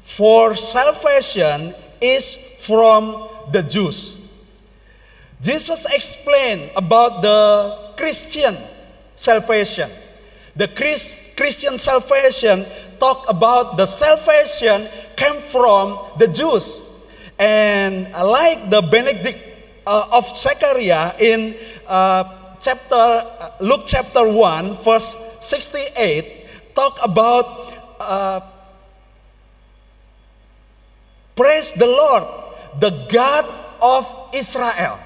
For 0.00 0.54
salvation 0.54 1.74
is 2.00 2.47
from 2.60 3.28
the 3.52 3.62
Jews. 3.62 4.28
Jesus 5.40 5.86
explained 5.94 6.70
about 6.76 7.22
the 7.22 7.94
Christian 7.96 8.56
salvation. 9.14 9.88
The 10.56 10.66
Chris, 10.68 11.34
Christian 11.36 11.78
salvation 11.78 12.66
talk 12.98 13.24
about 13.28 13.76
the 13.76 13.86
salvation 13.86 14.88
came 15.14 15.40
from 15.40 15.98
the 16.18 16.26
Jews. 16.26 16.82
And 17.38 18.10
like 18.12 18.68
the 18.68 18.82
Benedict 18.82 19.38
uh, 19.86 20.08
of 20.12 20.26
Zechariah 20.34 21.14
in 21.20 21.54
uh, 21.86 22.24
chapter 22.60 22.94
uh, 22.94 23.50
Luke 23.60 23.86
chapter 23.86 24.26
1 24.26 24.82
verse 24.82 25.38
68 25.40 26.74
talk 26.74 26.98
about 27.04 27.46
uh, 28.00 28.40
praise 31.36 31.72
the 31.74 31.86
Lord 31.86 32.47
the 32.80 32.90
God 33.10 33.44
of 33.82 34.30
Israel 34.34 34.98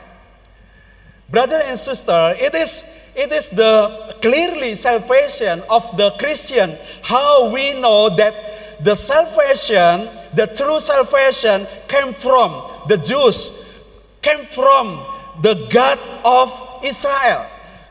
brother 1.28 1.60
and 1.64 1.76
sister 1.76 2.34
it 2.38 2.54
is 2.54 3.02
it 3.14 3.30
is 3.30 3.50
the 3.50 4.16
clearly 4.22 4.74
salvation 4.74 5.60
of 5.68 5.84
the 5.96 6.12
Christian. 6.18 6.72
How 7.02 7.52
we 7.52 7.74
know 7.74 8.08
that 8.08 8.34
the 8.82 8.94
salvation, 8.94 10.08
the 10.34 10.46
true 10.56 10.80
salvation, 10.80 11.66
came 11.88 12.12
from 12.12 12.56
the 12.88 12.96
Jews, 12.96 13.84
came 14.22 14.44
from 14.46 15.04
the 15.42 15.68
God 15.68 15.98
of 16.24 16.48
Israel, 16.82 17.44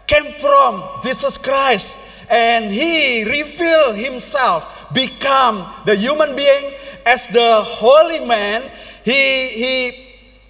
came 0.07 0.31
from 0.41 0.83
Jesus 1.03 1.37
Christ, 1.37 2.25
and 2.31 2.73
He 2.73 3.23
revealed 3.23 3.95
Himself, 3.95 4.91
become 4.91 5.69
the 5.85 5.95
human 5.95 6.35
being 6.35 6.73
as 7.05 7.27
the 7.27 7.61
holy 7.61 8.25
man. 8.25 8.63
He 9.03 9.47
He 9.47 9.91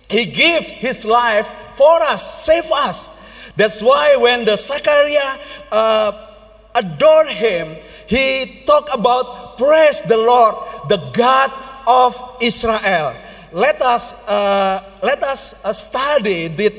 He 0.09 0.25
gives 0.25 0.71
His 0.73 1.05
life 1.05 1.47
for 1.75 2.01
us, 2.03 2.45
save 2.45 2.71
us. 2.71 3.21
That's 3.55 3.81
why 3.81 4.15
when 4.17 4.45
the 4.45 4.55
Zachariah 4.55 5.37
uh, 5.71 6.27
adored 6.75 7.27
him, 7.27 7.75
he 8.07 8.63
talked 8.65 8.93
about 8.93 9.57
praise 9.57 10.01
the 10.01 10.17
Lord, 10.17 10.55
the 10.89 10.97
God 11.13 11.51
of 11.87 12.37
Israel. 12.41 13.15
Let 13.51 13.81
us 13.81 14.27
uh, 14.27 14.81
let 15.03 15.23
us 15.23 15.65
uh, 15.65 15.73
study 15.73 16.47
this, 16.47 16.73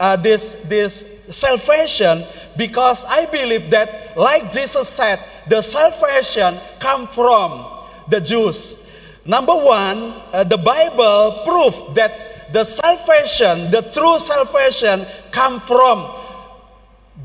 uh, 0.00 0.16
this 0.16 0.64
this 0.64 1.24
salvation 1.30 2.24
because 2.56 3.04
I 3.04 3.26
believe 3.26 3.70
that, 3.70 4.16
like 4.16 4.50
Jesus 4.50 4.88
said, 4.88 5.20
the 5.48 5.60
salvation 5.62 6.58
come 6.80 7.06
from 7.06 7.64
the 8.08 8.20
Jews. 8.20 8.85
Number 9.26 9.54
one, 9.54 10.14
uh, 10.32 10.44
the 10.44 10.56
Bible 10.56 11.42
proves 11.44 11.94
that 11.94 12.52
the 12.52 12.62
salvation, 12.62 13.70
the 13.70 13.82
true 13.92 14.18
salvation, 14.18 15.04
come 15.32 15.58
from 15.58 16.06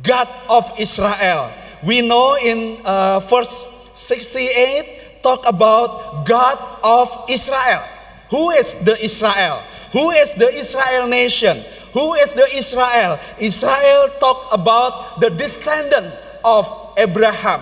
God 0.02 0.28
of 0.50 0.66
Israel. 0.80 1.52
We 1.84 2.02
know 2.02 2.38
in 2.42 2.82
uh, 2.86 3.20
verse 3.20 3.90
68 3.94 5.22
talk 5.22 5.48
about 5.48 6.26
God 6.26 6.58
of 6.84 7.26
Israel. 7.30 7.86
Who 8.32 8.50
is 8.50 8.76
the 8.84 8.98
Israel? 9.04 9.62
Who 9.94 10.10
is 10.12 10.34
the 10.34 10.50
Israel 10.50 11.08
nation? 11.08 11.58
Who 11.94 12.14
is 12.16 12.34
the 12.34 12.48
Israel? 12.56 13.20
Israel 13.40 14.10
talk 14.20 14.48
about 14.54 15.20
the 15.20 15.30
descendant 15.30 16.16
of 16.44 16.66
Abraham, 16.98 17.62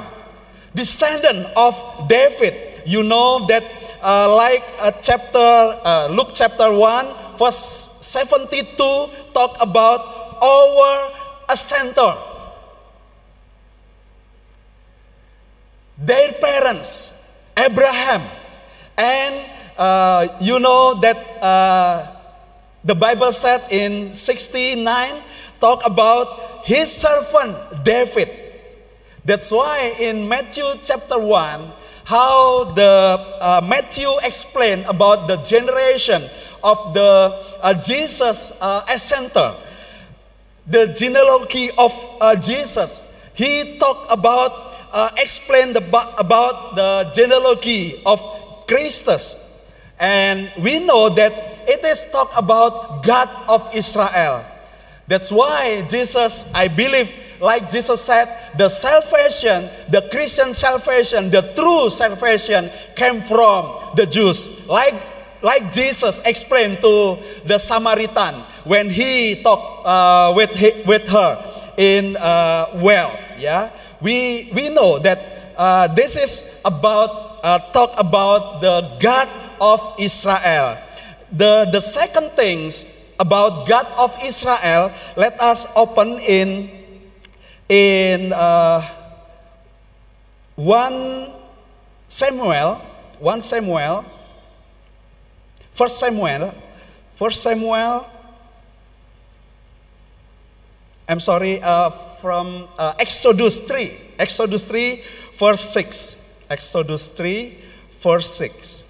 descendant 0.76 1.48
of 1.58 1.76
David. 2.08 2.54
You 2.86 3.04
know 3.04 3.46
that 3.48 3.64
uh, 4.02 4.34
like 4.36 4.64
a 4.84 4.94
chapter 5.02 5.40
uh, 5.84 6.08
Luke 6.12 6.32
chapter 6.34 6.72
1 6.72 7.38
verse 7.38 8.00
72 8.02 8.74
talk 9.34 9.58
about 9.62 10.02
our 10.42 11.56
center 11.56 12.30
their 16.00 16.32
parents, 16.34 17.44
Abraham. 17.58 18.24
And 18.98 19.36
uh, 19.78 20.28
you 20.40 20.60
know 20.60 20.96
that 21.00 21.18
uh, 21.42 22.08
the 22.84 22.96
Bible 22.96 23.32
said 23.32 23.62
in 23.72 24.14
69, 24.14 25.16
talk 25.60 25.86
about 25.86 26.66
his 26.66 26.92
servant 26.92 27.84
David. 27.84 28.30
That's 29.26 29.52
why 29.52 29.94
in 30.00 30.28
Matthew 30.28 30.64
chapter 30.84 31.20
1, 31.20 31.72
how 32.10 32.64
the 32.74 33.22
uh, 33.40 33.62
Matthew 33.62 34.10
explained 34.24 34.84
about 34.90 35.28
the 35.28 35.38
generation 35.46 36.24
of 36.64 36.96
the 36.96 37.38
uh, 37.62 37.74
Jesus 37.78 38.58
uh, 38.60 38.82
center, 38.98 39.54
the 40.66 40.88
genealogy 40.98 41.70
of 41.78 41.94
uh, 42.20 42.34
Jesus. 42.34 43.14
He 43.36 43.78
talked 43.78 44.12
about, 44.12 44.74
uh, 44.92 45.12
explained 45.22 45.78
about, 45.78 46.76
the 46.76 47.12
genealogy 47.14 48.02
of 48.08 48.20
Christus. 48.66 49.70
And 50.00 50.52
we 50.58 50.80
know 50.80 51.10
that 51.10 51.32
it 51.70 51.86
is 51.86 52.10
talk 52.10 52.34
about 52.36 53.04
God 53.04 53.30
of 53.48 53.70
Israel. 53.76 54.44
That's 55.06 55.32
why 55.32 55.86
Jesus, 55.88 56.52
I 56.56 56.70
believe, 56.70 57.29
like 57.40 57.70
Jesus 57.70 58.02
said, 58.02 58.28
the 58.58 58.70
salvation, 58.70 59.70
the 59.90 60.08
Christian 60.12 60.54
salvation, 60.54 61.32
the 61.32 61.42
true 61.56 61.90
salvation 61.90 62.70
came 62.96 63.22
from 63.22 63.96
the 63.96 64.06
Jews. 64.06 64.68
Like, 64.68 64.96
like 65.42 65.72
Jesus 65.72 66.26
explained 66.26 66.80
to 66.82 67.18
the 67.46 67.58
Samaritan 67.58 68.36
when 68.66 68.90
he 68.90 69.42
talked 69.42 69.86
uh, 69.86 70.34
with, 70.36 70.52
with 70.86 71.08
her 71.08 71.40
in 71.78 72.18
uh, 72.18 72.68
well. 72.76 73.18
Yeah, 73.38 73.72
we, 74.02 74.52
we 74.54 74.70
know 74.70 75.00
that 75.00 75.20
uh, 75.58 75.88
this 75.88 76.18
is 76.18 76.62
about 76.66 77.40
uh, 77.44 77.60
talk 77.72 77.96
about 77.98 78.62
the 78.62 78.98
God 79.00 79.30
of 79.62 79.96
Israel. 79.98 80.78
The, 81.32 81.70
the 81.72 81.80
second 81.80 82.32
things 82.32 83.14
about 83.20 83.68
God 83.68 83.88
of 83.98 84.16
Israel, 84.24 84.92
let 85.16 85.40
us 85.40 85.76
open 85.78 86.20
in 86.20 86.79
in 87.70 88.34
uh, 88.34 88.82
1 90.56 91.32
Samuel, 92.08 92.76
1 93.20 93.42
Samuel, 93.42 94.04
1 95.78 95.90
Samuel, 95.90 96.54
1 97.18 97.32
Samuel, 97.32 98.06
I'm 101.08 101.20
sorry, 101.20 101.62
uh, 101.62 101.90
from 101.90 102.68
uh, 102.78 102.94
Exodus 103.00 103.60
3, 103.62 103.92
Exodus 104.18 104.66
3, 104.66 105.04
verse 105.38 105.62
6. 105.62 106.46
Exodus 106.50 107.10
3, 107.10 107.58
verse 108.02 108.30
6. 108.34 108.86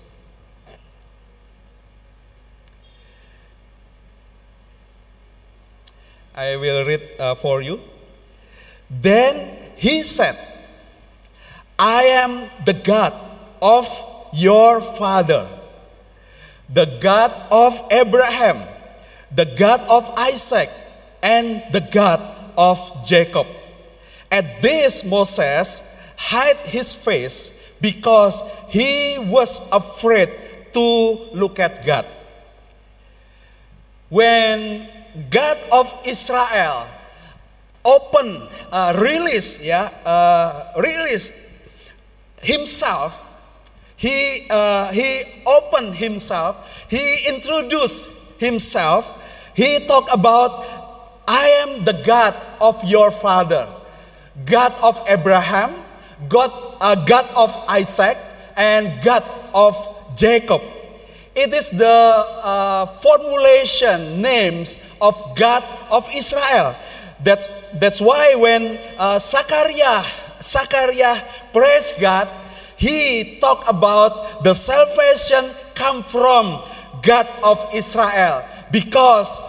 I 6.34 6.56
will 6.56 6.86
read 6.86 7.02
uh, 7.20 7.36
for 7.36 7.62
you. 7.62 7.80
Then 8.89 9.58
he 9.75 10.04
said, 10.04 10.36
I 11.78 12.04
am 12.25 12.49
the 12.65 12.73
God 12.73 13.13
of 13.62 13.88
your 14.34 14.82
father, 14.82 15.47
the 16.69 16.97
God 16.99 17.32
of 17.52 17.80
Abraham, 17.91 18.67
the 19.34 19.45
God 19.45 19.82
of 19.89 20.10
Isaac, 20.17 20.69
and 21.21 21.63
the 21.71 21.82
God 21.91 22.19
of 22.58 22.80
Jacob. 23.06 23.47
At 24.32 24.62
this, 24.62 25.06
Moses 25.06 26.13
hid 26.17 26.58
his 26.58 26.93
face 26.93 27.78
because 27.82 28.43
he 28.69 29.17
was 29.30 29.69
afraid 29.71 30.30
to 30.73 30.80
look 31.34 31.60
at 31.60 31.86
God. 31.86 32.06
When 34.10 34.89
God 35.30 35.58
of 35.71 35.93
Israel 36.06 36.88
open, 37.89 38.41
uh, 38.71 38.93
release, 39.02 39.65
yeah, 39.65 39.89
uh, 40.06 40.73
release 40.78 41.49
himself. 42.41 43.25
He 43.97 44.45
uh, 44.49 44.91
he 44.93 45.23
opened 45.45 45.95
himself. 45.95 46.88
He 46.89 47.28
introduced 47.28 48.39
himself. 48.39 49.17
He 49.56 49.86
talked 49.88 50.13
about, 50.13 50.63
I 51.28 51.65
am 51.65 51.84
the 51.84 51.93
God 52.06 52.34
of 52.62 52.82
your 52.86 53.12
father, 53.12 53.67
God 54.45 54.71
of 54.82 55.02
Abraham, 55.10 55.75
God, 56.30 56.52
uh, 56.80 56.95
God 57.04 57.28
of 57.36 57.52
Isaac, 57.67 58.15
and 58.56 59.04
God 59.04 59.23
of 59.54 59.75
Jacob. 60.15 60.62
It 61.36 61.54
is 61.54 61.69
the 61.71 61.86
uh, 61.86 62.86
formulation 62.86 64.21
names 64.21 64.80
of 65.02 65.15
God 65.36 65.63
of 65.91 66.08
Israel. 66.15 66.75
That's, 67.23 67.71
that's 67.79 68.01
why 68.01 68.36
when 68.36 68.79
uh, 68.97 69.19
Zachariah, 69.19 70.03
Zachariah 70.41 71.21
praised 71.51 71.99
God, 71.99 72.27
he 72.77 73.39
talked 73.39 73.67
about 73.67 74.43
the 74.43 74.53
salvation 74.53 75.51
come 75.75 76.01
from 76.01 76.62
God 77.01 77.27
of 77.43 77.69
Israel. 77.73 78.43
Because 78.71 79.39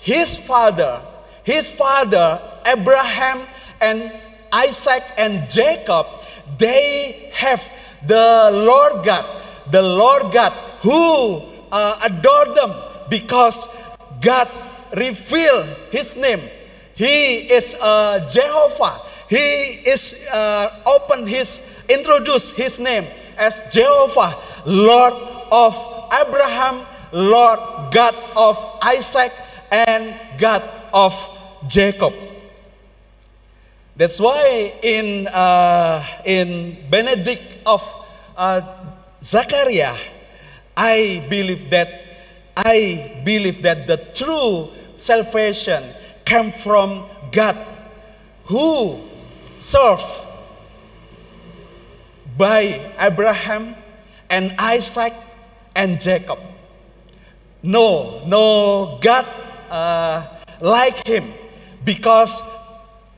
his 0.00 0.36
father, 0.38 1.00
his 1.44 1.70
father 1.70 2.40
Abraham 2.66 3.42
and 3.80 4.12
Isaac 4.52 5.02
and 5.18 5.50
Jacob, 5.50 6.06
they 6.56 7.30
have 7.34 7.60
the 8.06 8.50
Lord 8.52 9.04
God, 9.04 9.24
the 9.70 9.82
Lord 9.82 10.32
God 10.32 10.52
who 10.80 11.42
uh, 11.70 11.98
adore 12.04 12.54
them 12.54 12.74
because 13.08 13.96
God 14.20 14.48
revealed 14.96 15.66
his 15.90 16.16
name 16.16 16.40
he 17.02 17.50
is 17.50 17.74
uh, 17.82 18.22
Jehovah. 18.30 19.02
He 19.26 19.82
is 19.82 20.28
uh, 20.30 20.70
open 20.86 21.26
his 21.26 21.82
introduce 21.90 22.54
his 22.54 22.78
name 22.78 23.02
as 23.34 23.66
Jehovah, 23.74 24.38
Lord 24.66 25.14
of 25.50 25.74
Abraham, 26.14 26.86
Lord 27.10 27.58
God 27.90 28.14
of 28.36 28.54
Isaac, 28.86 29.34
and 29.72 30.14
God 30.38 30.62
of 30.94 31.10
Jacob. 31.66 32.14
That's 33.96 34.20
why 34.20 34.72
in 34.86 35.26
uh, 35.26 36.06
in 36.24 36.76
Benedict 36.86 37.66
of 37.66 37.82
uh, 38.36 38.62
Zachariah, 39.18 39.98
I 40.76 41.26
believe 41.28 41.66
that 41.70 41.90
I 42.54 43.18
believe 43.24 43.62
that 43.66 43.88
the 43.90 43.98
true 44.14 44.70
salvation 44.96 45.82
came 46.32 46.50
from 46.50 47.04
God 47.30 47.60
who 48.48 48.96
served 49.58 50.24
by 52.38 52.80
Abraham 52.98 53.76
and 54.30 54.54
Isaac 54.58 55.12
and 55.76 56.00
Jacob. 56.00 56.38
No, 57.62 58.24
no 58.24 58.98
God 59.02 59.26
uh, 59.68 60.26
like 60.60 61.06
him 61.06 61.28
because 61.84 62.40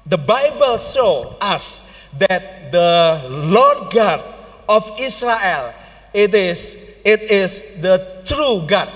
the 0.07 0.19
Bible 0.19 0.77
shows 0.77 1.39
us 1.41 2.11
that 2.19 2.73
the 2.73 3.23
Lord 3.31 3.95
God 3.95 4.27
of 4.69 4.91
Israel 4.99 5.73
it 6.13 6.35
is 6.35 6.99
it 7.05 7.31
is 7.31 7.79
the 7.81 8.03
true 8.27 8.67
God 8.67 8.91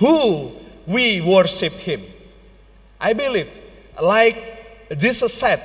who 0.00 0.52
we 0.86 1.20
worship 1.20 1.74
him. 1.74 2.00
I 3.02 3.14
believe, 3.14 3.50
like 4.00 4.38
Jesus 4.96 5.34
said, 5.34 5.60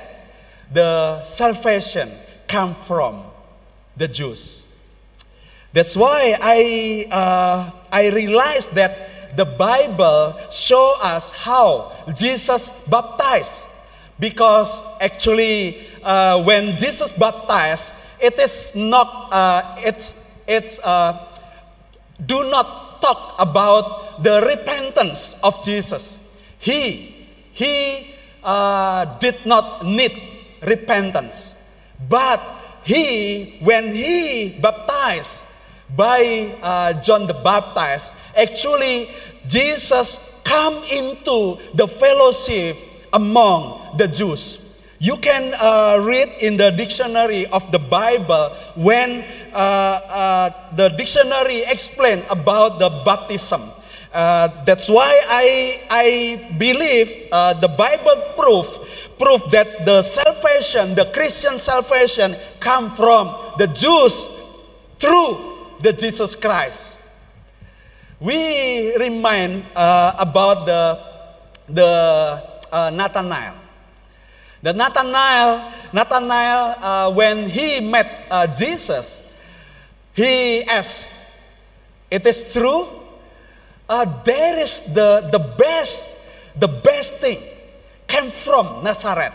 the 0.72 1.22
salvation 1.22 2.10
come 2.48 2.74
from 2.74 3.22
the 3.96 4.08
Jews. 4.08 4.66
That's 5.72 5.96
why 5.96 6.34
I, 6.42 7.06
uh, 7.10 7.70
I 7.92 8.10
realized 8.10 8.74
that 8.74 9.36
the 9.36 9.44
Bible 9.44 10.34
show 10.50 10.94
us 11.00 11.30
how 11.30 11.92
Jesus 12.12 12.84
baptized. 12.90 13.66
Because 14.18 14.82
actually, 15.00 15.78
uh, 16.02 16.42
when 16.42 16.76
Jesus 16.76 17.12
baptized, 17.12 17.94
it 18.20 18.36
is 18.36 18.74
not, 18.74 19.28
uh, 19.30 19.76
it's, 19.78 20.42
it's, 20.48 20.80
uh, 20.80 21.24
do 22.26 22.50
not 22.50 23.00
talk 23.00 23.36
about 23.38 24.24
the 24.24 24.42
repentance 24.42 25.40
of 25.44 25.62
Jesus. 25.62 26.34
He 26.58 27.17
he 27.58 28.14
uh, 28.44 29.18
did 29.18 29.34
not 29.44 29.82
need 29.84 30.14
repentance. 30.62 31.74
But 32.08 32.38
he, 32.86 33.58
when 33.60 33.90
he 33.92 34.58
baptized 34.62 35.66
by 35.98 36.54
uh, 36.62 36.94
John 37.02 37.26
the 37.26 37.34
Baptist, 37.34 38.14
actually 38.38 39.10
Jesus 39.50 40.40
come 40.46 40.78
into 40.94 41.58
the 41.74 41.88
fellowship 41.90 42.78
among 43.12 43.98
the 43.98 44.06
Jews. 44.06 44.64
You 45.00 45.16
can 45.18 45.54
uh, 45.58 46.02
read 46.02 46.28
in 46.40 46.56
the 46.56 46.70
dictionary 46.70 47.46
of 47.46 47.70
the 47.70 47.78
Bible 47.78 48.50
when 48.74 49.24
uh, 49.54 50.00
uh, 50.10 50.50
the 50.74 50.90
dictionary 50.90 51.62
explain 51.66 52.22
about 52.30 52.78
the 52.78 52.90
baptism. 53.04 53.62
Uh, 54.12 54.48
that's 54.64 54.88
why 54.88 55.08
I, 55.28 55.80
I 55.90 56.56
believe 56.58 57.28
uh, 57.30 57.52
the 57.54 57.68
Bible 57.68 58.16
proof, 58.36 59.12
proof 59.18 59.44
that 59.50 59.84
the 59.84 60.02
salvation, 60.02 60.94
the 60.94 61.10
Christian 61.12 61.58
salvation, 61.58 62.34
come 62.58 62.90
from 62.90 63.34
the 63.58 63.66
Jews 63.68 64.26
through 64.98 65.36
the 65.80 65.92
Jesus 65.92 66.34
Christ. 66.34 67.04
We 68.20 68.96
remind 68.96 69.64
uh, 69.76 70.14
about 70.18 70.66
the, 70.66 70.98
the 71.68 72.42
uh, 72.72 72.90
Nathanael. 72.90 73.54
The 74.62 74.72
Nathanael, 74.72 75.70
Nathanael 75.92 76.74
uh, 76.82 77.12
when 77.12 77.48
he 77.48 77.80
met 77.80 78.26
uh, 78.30 78.46
Jesus, 78.48 79.38
he 80.14 80.64
asked, 80.64 81.14
"It 82.10 82.26
is 82.26 82.52
true. 82.52 82.97
Uh, 83.88 84.04
there 84.24 84.58
is 84.58 84.92
the 84.92 85.26
the 85.32 85.40
best, 85.56 86.28
the 86.60 86.68
best 86.68 87.14
thing 87.24 87.40
came 88.06 88.30
from 88.30 88.84
Nazareth, 88.84 89.32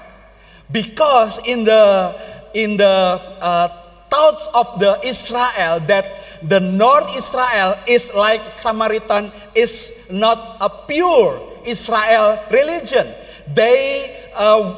because 0.72 1.42
in 1.48 1.66
the 1.66 2.14
in 2.54 2.78
the 2.78 3.18
uh, 3.42 3.68
thoughts 4.14 4.48
of 4.54 4.80
the 4.80 5.02
Israel 5.02 5.82
that 5.90 6.06
the 6.46 6.60
North 6.60 7.10
Israel 7.18 7.74
is 7.88 8.14
like 8.14 8.42
Samaritan 8.46 9.32
is 9.56 10.08
not 10.14 10.58
a 10.62 10.70
pure 10.70 11.42
Israel 11.66 12.38
religion. 12.52 13.08
They 13.50 14.14
uh, 14.36 14.76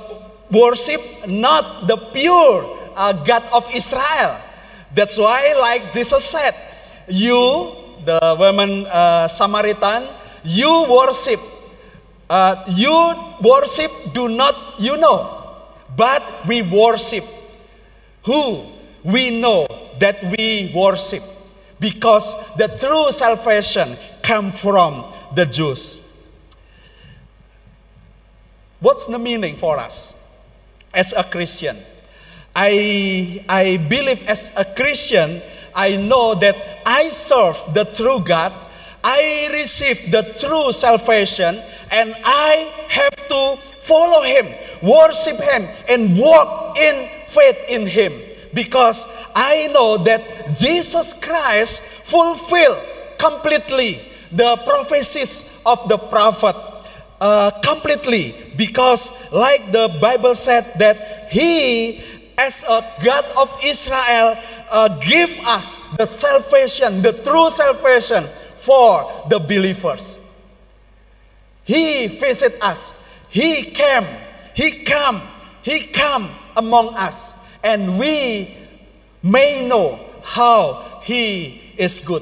worship 0.51 1.01
not 1.28 1.88
the 1.88 1.97
pure 2.15 2.63
uh, 2.95 3.11
God 3.28 3.43
of 3.51 3.67
Israel. 3.76 4.39
That's 4.93 5.17
why, 5.17 5.53
like 5.59 5.91
Jesus 5.91 6.23
said, 6.23 6.55
you, 7.09 7.76
the 8.06 8.36
woman 8.38 8.86
uh, 8.88 9.28
Samaritan, 9.28 10.08
you 10.43 10.86
worship. 10.89 11.39
Uh, 12.30 12.64
you 12.70 13.14
worship, 13.41 13.91
do 14.14 14.30
not 14.30 14.56
you 14.80 14.97
know, 14.97 15.30
but 15.95 16.24
we 16.47 16.62
worship 16.64 17.24
who 18.24 18.64
we 19.03 19.39
know 19.39 19.68
that 19.99 20.18
we 20.36 20.72
worship 20.76 21.22
because 21.80 22.56
the 22.56 22.68
true 22.80 23.12
salvation 23.12 23.95
come 24.24 24.51
from 24.51 25.06
the 25.36 25.45
Jews. 25.45 26.01
What's 28.80 29.06
the 29.06 29.20
meaning 29.20 29.56
for 29.56 29.78
us? 29.78 30.26
as 30.95 31.14
a 31.14 31.24
Christian. 31.24 31.76
I, 32.56 33.43
I 33.49 33.78
believe 33.78 34.26
as 34.28 34.56
a 34.56 34.64
Christian, 34.64 35.41
I 35.76 35.97
know 35.97 36.36
that 36.36 36.55
I 36.86 37.09
serve 37.09 37.61
the 37.73 37.86
true 37.86 38.19
God, 38.23 38.53
I 39.03 39.49
receive 39.51 40.11
the 40.11 40.23
true 40.39 40.71
salvation, 40.71 41.59
and 41.91 42.15
I 42.23 42.71
have 42.89 43.15
to 43.28 43.57
follow 43.80 44.23
Him, 44.23 44.47
worship 44.82 45.38
Him, 45.38 45.67
and 45.89 46.17
walk 46.17 46.78
in 46.78 47.07
faith 47.28 47.59
in 47.69 47.86
Him. 47.86 48.13
Because 48.53 49.32
I 49.36 49.67
know 49.73 49.97
that 49.97 50.55
Jesus 50.57 51.13
Christ 51.13 51.82
fulfilled 51.82 52.80
completely 53.17 53.99
the 54.32 54.57
prophecies 54.57 55.61
of 55.65 55.88
the 55.89 55.97
prophet 55.97 56.55
uh, 57.21 57.51
completely 57.63 58.36
because 58.57 59.32
like 59.32 59.71
the 59.71 59.88
bible 60.01 60.36
said 60.36 60.63
that 60.78 61.28
he 61.32 62.03
as 62.38 62.63
a 62.67 62.84
god 63.03 63.26
of 63.39 63.47
israel 63.63 64.36
uh, 64.72 64.88
give 64.99 65.30
us 65.47 65.78
the 65.97 66.05
salvation 66.05 67.01
the 67.01 67.13
true 67.24 67.49
salvation 67.49 68.24
for 68.57 69.24
the 69.30 69.39
believers. 69.39 70.20
He 71.63 72.07
visit 72.07 72.61
us. 72.61 73.05
He 73.30 73.63
came. 73.72 74.05
He 74.53 74.84
come. 74.84 75.22
He 75.61 75.88
come 75.88 76.30
among 76.55 76.95
us. 76.95 77.45
And 77.63 77.99
we 77.99 78.55
may 79.22 79.68
know 79.68 79.99
how 80.24 81.01
he 81.03 81.74
is 81.78 81.99
good. 81.99 82.22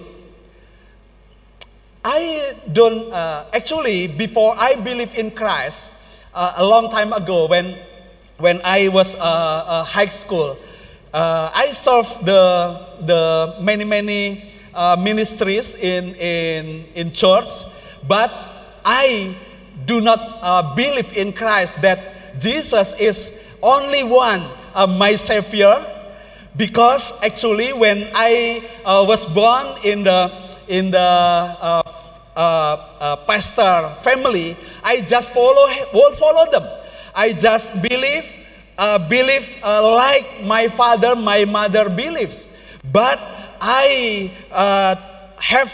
I 2.04 2.54
don't 2.72 3.12
uh, 3.12 3.46
actually 3.54 4.08
before 4.08 4.56
I 4.58 4.76
believe 4.76 5.16
in 5.16 5.32
Christ 5.32 5.92
uh, 6.34 6.56
a 6.58 6.64
long 6.66 6.92
time 6.92 7.14
ago 7.14 7.48
when 7.48 7.78
when 8.38 8.60
I 8.66 8.90
was 8.90 9.16
uh, 9.16 9.24
uh 9.24 9.84
high 9.88 10.12
school 10.12 10.58
uh, 11.14 11.52
I 11.54 11.72
served 11.72 12.26
the 12.26 12.80
the 13.02 13.56
many 13.62 13.86
many 13.86 14.44
uh, 14.74 14.98
ministries 15.00 15.76
in 15.76 16.16
in 16.16 16.86
in 16.96 17.12
church 17.12 17.64
but 18.08 18.32
I 18.84 19.36
do 19.86 20.02
not 20.02 20.76
believe 20.76 21.16
in 21.16 21.32
Christ 21.32 21.82
that 21.82 22.40
Jesus 22.40 23.00
is 23.00 23.58
only 23.62 24.04
one 24.04 24.44
my 24.98 25.16
savior 25.16 25.80
because 26.58 27.22
actually 27.24 27.72
when 27.74 28.10
I 28.14 28.64
was 28.84 29.26
born 29.26 29.78
in 29.84 30.04
the 30.04 30.32
in 30.68 30.92
the 30.92 31.00
uh, 31.00 31.84
uh, 32.36 32.78
uh, 33.00 33.16
pastor 33.28 33.90
family, 34.02 34.56
I 34.84 35.02
just 35.02 35.32
follow 35.32 35.68
will 35.94 36.12
follow 36.14 36.50
them. 36.52 36.64
I 37.16 37.34
just 37.34 37.82
believe 37.88 38.26
uh, 38.78 38.98
believe 39.10 39.60
uh, 39.64 39.96
like 39.96 40.44
my 40.44 40.68
father, 40.68 41.16
my 41.16 41.46
mother 41.46 41.90
believes, 41.90 42.50
but 42.92 43.20
I 43.62 44.32
uh, 44.52 44.96
have 45.40 45.72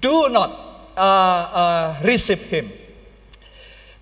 do 0.00 0.28
not 0.30 0.50
receive 2.04 2.40
him. 2.48 2.70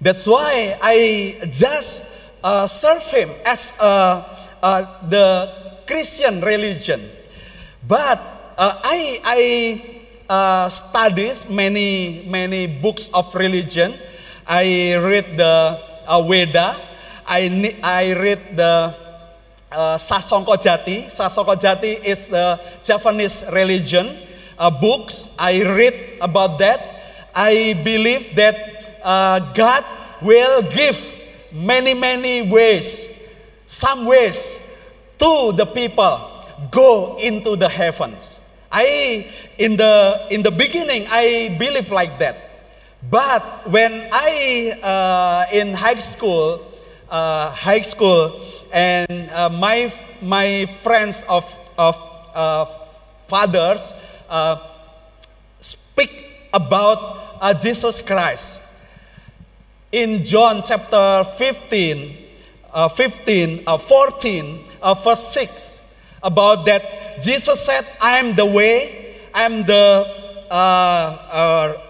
That's 0.00 0.26
why 0.26 0.76
I 0.82 1.38
just 1.50 2.42
serve 2.68 3.02
him 3.10 3.30
as 3.46 3.78
the 3.78 5.62
Christian 5.86 6.40
religion. 6.40 7.00
But 7.86 8.18
uh, 8.58 8.80
I, 8.84 9.20
I 9.24 9.40
uh, 10.28 10.68
studies 10.68 11.50
many, 11.50 12.24
many 12.26 12.66
books 12.66 13.10
of 13.12 13.34
religion. 13.34 13.94
I 14.46 14.96
read 14.96 15.36
the 15.36 15.78
uh, 16.06 16.22
Veda. 16.22 16.76
I, 17.32 17.74
I 17.82 18.12
read 18.12 18.40
the 18.56 18.94
uh, 19.72 19.96
Sasongko 19.96 20.52
Jati. 20.60 21.06
Sasongko 21.06 21.56
Jati 21.56 22.04
is 22.04 22.28
the 22.28 22.60
Japanese 22.84 23.42
religion 23.50 24.18
uh, 24.58 24.68
books. 24.68 25.34
I 25.38 25.62
read 25.64 25.94
about 26.20 26.58
that. 26.58 27.00
I 27.34 27.80
believe 27.82 28.36
that 28.36 29.00
uh, 29.02 29.40
God 29.54 29.82
will 30.20 30.60
give 30.68 31.00
many, 31.50 31.94
many 31.94 32.52
ways, 32.52 33.32
some 33.64 34.04
ways 34.04 34.76
to 35.16 35.52
the 35.56 35.64
people 35.64 36.20
go 36.70 37.16
into 37.18 37.56
the 37.56 37.68
heavens. 37.70 38.40
I 38.70 39.32
in 39.56 39.78
the 39.78 40.26
in 40.30 40.42
the 40.42 40.50
beginning 40.50 41.06
I 41.08 41.56
believe 41.58 41.90
like 41.92 42.18
that, 42.18 42.36
but 43.10 43.40
when 43.70 44.06
I 44.12 44.76
uh, 44.82 45.56
in 45.56 45.72
high 45.72 45.96
school, 45.96 46.71
uh, 47.12 47.50
high 47.52 47.82
school, 47.82 48.40
and 48.72 49.28
uh, 49.30 49.48
my 49.52 49.92
my 50.22 50.64
friends 50.80 51.24
of 51.28 51.44
of 51.76 51.94
uh, 52.34 52.64
fathers 53.28 53.92
uh, 54.30 54.56
speak 55.60 56.48
about 56.52 57.36
uh, 57.40 57.52
Jesus 57.52 58.00
Christ 58.00 58.64
in 59.92 60.24
John 60.24 60.62
chapter 60.64 61.22
15, 61.36 62.16
15, 62.96 63.58
14, 63.60 64.58
verse 65.04 65.28
6 65.28 66.00
about 66.22 66.64
that 66.64 67.20
Jesus 67.22 67.64
said, 67.66 67.84
I 68.00 68.18
am 68.18 68.34
the 68.34 68.46
way, 68.46 69.14
I 69.34 69.42
am 69.42 69.64
the 69.64 70.06
uh, 70.50 70.54
uh, 70.54 71.80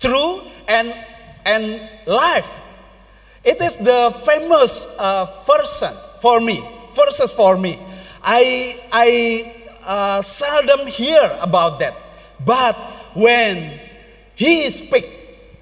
true 0.00 0.40
and, 0.68 0.94
and 1.44 1.80
life. 2.06 2.65
It 3.46 3.62
is 3.62 3.76
the 3.76 4.10
famous 4.26 4.98
uh, 4.98 5.26
for 6.20 6.40
me, 6.40 6.64
verses 6.96 7.30
for 7.30 7.56
me. 7.56 7.78
I, 8.20 8.76
I 8.90 9.54
uh, 9.86 10.20
seldom 10.20 10.88
hear 10.88 11.38
about 11.40 11.78
that. 11.78 11.94
But 12.44 12.74
when 13.14 13.78
he 14.34 14.68
speak 14.70 15.06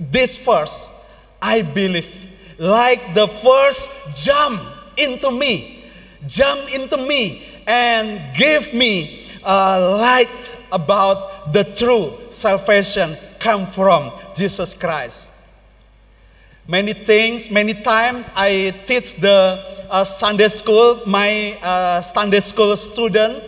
this 0.00 0.42
verse, 0.42 0.88
I 1.42 1.60
believe 1.60 2.26
like 2.58 3.12
the 3.12 3.28
first 3.28 4.16
jump 4.16 4.62
into 4.96 5.30
me, 5.30 5.84
jump 6.26 6.72
into 6.74 6.96
me 6.96 7.44
and 7.66 8.34
give 8.34 8.72
me 8.72 9.26
a 9.44 9.78
light 10.00 10.50
about 10.72 11.52
the 11.52 11.64
true 11.64 12.14
salvation 12.30 13.14
come 13.38 13.66
from 13.66 14.10
Jesus 14.34 14.72
Christ. 14.72 15.33
Many 16.66 16.92
things. 16.92 17.50
Many 17.50 17.74
times 17.74 18.24
I 18.36 18.72
teach 18.86 19.16
the 19.16 19.60
uh, 19.90 20.04
Sunday 20.04 20.48
school, 20.48 21.00
my 21.06 21.58
uh, 21.62 22.00
Sunday 22.00 22.40
school 22.40 22.76
student. 22.76 23.42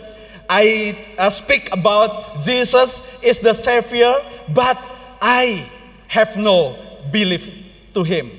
I 0.49 0.97
uh, 1.17 1.29
speak 1.29 1.73
about 1.73 2.41
Jesus 2.41 3.21
is 3.21 3.39
the 3.39 3.53
Savior, 3.53 4.13
but 4.53 4.77
I 5.21 5.67
have 6.07 6.37
no 6.37 6.77
belief 7.11 7.49
to 7.93 8.03
Him. 8.03 8.31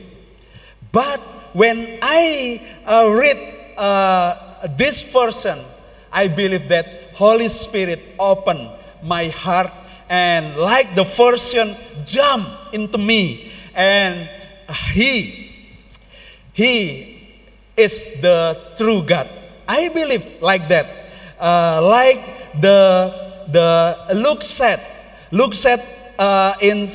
But 0.90 1.20
when 1.52 1.98
I 2.00 2.62
uh, 2.86 3.12
read 3.12 3.36
uh, 3.76 4.66
this 4.78 5.02
version, 5.12 5.58
I 6.10 6.28
believe 6.28 6.68
that 6.70 7.12
Holy 7.14 7.48
Spirit 7.48 8.00
opened 8.18 8.70
my 9.02 9.28
heart 9.28 9.70
and 10.08 10.56
like 10.56 10.94
the 10.94 11.04
version 11.04 11.76
jump 12.06 12.48
into 12.72 12.96
me 12.96 13.52
and 13.74 14.28
he 14.92 15.48
he 16.52 17.16
is 17.76 18.20
the 18.20 18.58
true 18.76 19.02
God. 19.06 19.28
I 19.68 19.88
believe 19.88 20.42
like 20.42 20.68
that. 20.68 20.86
Uh, 21.38 21.80
like 21.82 22.18
the 22.60 23.14
the 23.48 23.96
Luke 24.14 24.42
said, 24.42 24.80
Luke 25.30 25.54
said 25.54 25.80
uh, 26.18 26.54
in 26.60 26.86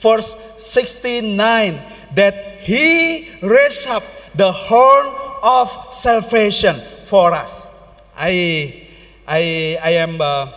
verse 0.00 0.34
69 0.58 1.78
that 2.14 2.34
he 2.64 3.28
raised 3.42 3.88
up 3.88 4.02
the 4.34 4.50
horn 4.50 5.06
of 5.42 5.68
salvation 5.92 6.76
for 7.04 7.32
us. 7.32 7.68
I 8.16 8.88
I 9.28 9.76
I 9.82 9.90
am 10.00 10.20
uh, 10.20 10.48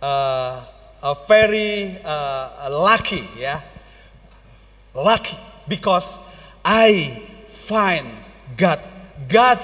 uh, 0.00 1.14
very 1.28 1.98
uh, 2.04 2.70
lucky, 2.70 3.28
yeah, 3.36 3.60
lucky 4.94 5.36
because 5.68 6.18
I 6.64 7.22
find 7.46 8.06
God. 8.56 8.80
God 9.28 9.58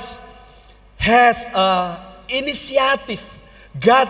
has 0.99 1.51
uh, 1.55 1.99
initiative. 2.29 3.23
God 3.81 4.09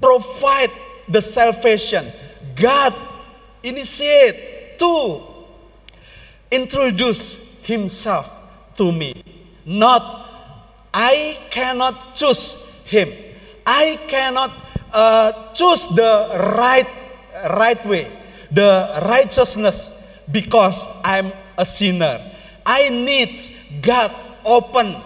provide 0.00 0.70
the 1.08 1.22
salvation. 1.22 2.06
God 2.56 2.94
initiate 3.62 4.78
to 4.78 5.20
introduce 6.50 7.62
Himself 7.62 8.74
to 8.76 8.90
me. 8.90 9.14
Not 9.64 10.02
I 10.92 11.38
cannot 11.50 12.14
choose 12.14 12.84
Him. 12.86 13.08
I 13.66 13.98
cannot 14.08 14.50
uh, 14.92 15.52
choose 15.52 15.86
the 15.88 16.28
right 16.56 16.88
right 17.56 17.84
way, 17.86 18.06
the 18.50 19.00
righteousness 19.06 20.01
because 20.32 21.00
I'm 21.04 21.32
a 21.56 21.64
sinner. 21.64 22.18
I 22.64 22.88
need 22.88 23.38
God 23.82 24.12
open 24.44 24.96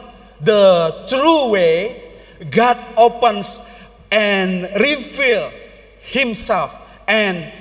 the 0.40 1.04
true 1.08 1.52
way. 1.52 2.02
God 2.50 2.78
opens 2.96 3.60
and 4.12 4.68
reveal 4.80 5.50
himself 6.00 7.02
and 7.08 7.52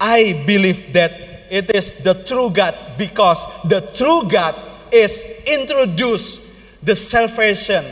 I 0.00 0.42
believe 0.46 0.92
that 0.92 1.12
it 1.50 1.74
is 1.74 2.02
the 2.02 2.14
true 2.14 2.50
God 2.50 2.74
because 2.98 3.46
the 3.62 3.80
true 3.94 4.28
God 4.28 4.54
is 4.92 5.44
introduced 5.46 6.84
the 6.84 6.94
salvation 6.96 7.84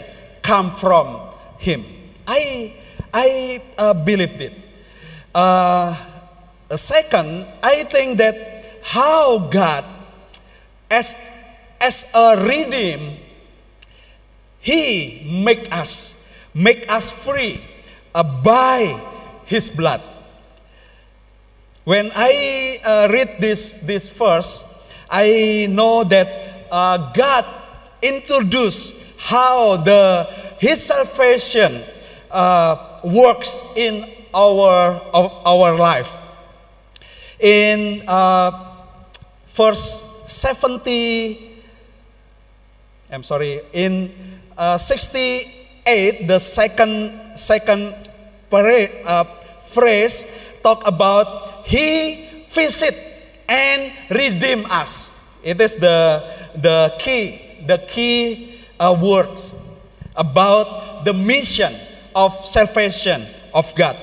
come 0.42 0.70
from 0.76 1.20
him. 1.58 1.84
I 2.26 2.74
I 3.14 3.62
uh, 3.78 3.94
believed 3.94 4.40
it. 4.40 4.52
Uh, 5.34 5.96
second, 6.74 7.46
I 7.62 7.84
think 7.84 8.18
that 8.18 8.51
how 8.82 9.38
God, 9.38 9.84
as, 10.90 11.16
as 11.80 12.10
a 12.14 12.44
redeem, 12.44 13.16
He 14.60 15.40
make 15.44 15.74
us, 15.74 16.34
make 16.54 16.90
us 16.90 17.10
free 17.10 17.60
uh, 18.14 18.22
by 18.22 19.00
His 19.46 19.70
blood. 19.70 20.02
When 21.84 22.10
I 22.14 22.78
uh, 22.84 23.08
read 23.10 23.36
this, 23.40 23.82
this 23.82 24.08
verse, 24.10 24.68
I 25.10 25.66
know 25.70 26.04
that 26.04 26.28
uh, 26.70 27.12
God 27.12 27.44
introduced 28.00 29.20
how 29.20 29.76
the 29.76 30.28
His 30.58 30.82
salvation 30.82 31.82
uh, 32.30 33.00
works 33.04 33.58
in 33.76 34.08
our, 34.34 35.00
our, 35.12 35.42
our 35.44 35.76
life. 35.76 36.18
In 37.38 38.02
uh, 38.06 38.71
verse 39.54 40.24
70, 40.28 41.60
I'm 43.10 43.22
sorry, 43.22 43.60
in 43.72 44.10
uh, 44.56 44.78
68, 44.78 46.26
the 46.26 46.38
second, 46.38 47.36
second 47.36 47.94
uh, 48.52 49.24
phrase 49.64 50.58
talk 50.62 50.86
about 50.86 51.64
he 51.66 52.44
visit 52.48 52.94
and 53.48 53.92
redeem 54.10 54.64
us. 54.70 55.40
It 55.42 55.60
is 55.60 55.74
the, 55.76 56.22
the 56.54 56.94
key, 56.98 57.40
the 57.66 57.78
key 57.88 58.60
uh, 58.78 58.96
words 59.00 59.54
about 60.16 61.04
the 61.04 61.12
mission 61.12 61.72
of 62.14 62.32
salvation 62.44 63.26
of 63.54 63.74
God. 63.74 63.96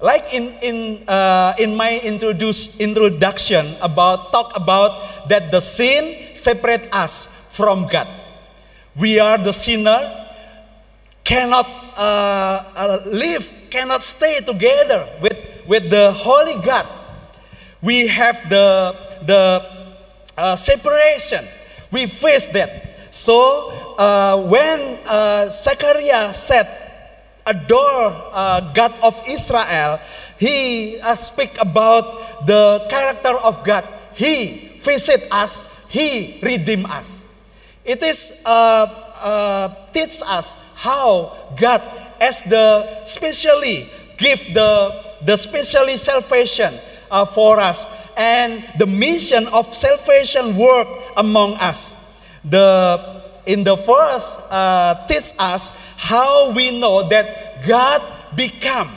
Like 0.00 0.32
in, 0.32 0.54
in, 0.62 1.02
uh, 1.08 1.54
in 1.58 1.74
my 1.74 1.98
introduce, 2.04 2.78
introduction 2.78 3.74
about 3.82 4.30
talk 4.30 4.54
about 4.54 5.28
that 5.28 5.50
the 5.50 5.60
sin 5.60 6.34
separate 6.34 6.88
us 6.92 7.50
from 7.50 7.86
God. 7.86 8.06
We 8.94 9.18
are 9.18 9.38
the 9.38 9.52
sinner, 9.52 9.98
cannot 11.24 11.66
uh, 11.96 12.62
uh, 12.76 12.98
live, 13.06 13.50
cannot 13.70 14.04
stay 14.04 14.38
together 14.46 15.04
with, 15.20 15.36
with 15.66 15.90
the 15.90 16.12
Holy 16.12 16.62
God. 16.64 16.86
We 17.82 18.06
have 18.06 18.48
the, 18.48 18.94
the 19.26 19.62
uh, 20.36 20.54
separation. 20.54 21.44
We 21.90 22.06
face 22.06 22.46
that. 22.54 23.10
So 23.10 23.72
uh, 23.98 24.46
when 24.46 24.98
uh, 25.08 25.48
Zechariah 25.50 26.32
said 26.32 26.87
adore 27.48 28.12
uh, 28.32 28.60
God 28.72 28.92
of 29.02 29.16
Israel, 29.26 29.98
he 30.38 31.00
uh, 31.00 31.14
speak 31.14 31.56
about 31.60 32.46
the 32.46 32.86
character 32.90 33.34
of 33.42 33.64
God. 33.64 33.84
He 34.14 34.78
visit 34.78 35.26
us, 35.32 35.86
he 35.88 36.38
redeem 36.42 36.86
us. 36.86 37.24
It 37.84 38.02
is 38.02 38.42
uh, 38.44 38.86
uh, 39.24 39.74
teach 39.92 40.20
us 40.28 40.76
how 40.76 41.34
God 41.56 41.82
as 42.20 42.42
the 42.42 42.84
specially 43.06 43.88
give 44.16 44.54
the 44.54 44.92
the 45.24 45.36
specially 45.36 45.96
salvation 45.96 46.74
uh, 47.10 47.24
for 47.24 47.58
us 47.58 48.12
and 48.18 48.62
the 48.78 48.86
mission 48.86 49.46
of 49.54 49.72
salvation 49.74 50.56
work 50.56 50.86
among 51.16 51.54
us. 51.54 52.20
The 52.44 53.17
in 53.48 53.64
the 53.64 53.76
first 53.76 54.44
uh, 54.52 54.94
teach 55.08 55.32
us 55.40 55.96
how 55.96 56.52
we 56.52 56.78
know 56.78 57.08
that 57.08 57.64
God 57.66 58.04
become, 58.36 58.92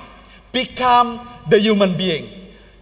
become 0.51 1.25
the 1.49 1.57
human 1.57 1.95
being, 1.95 2.27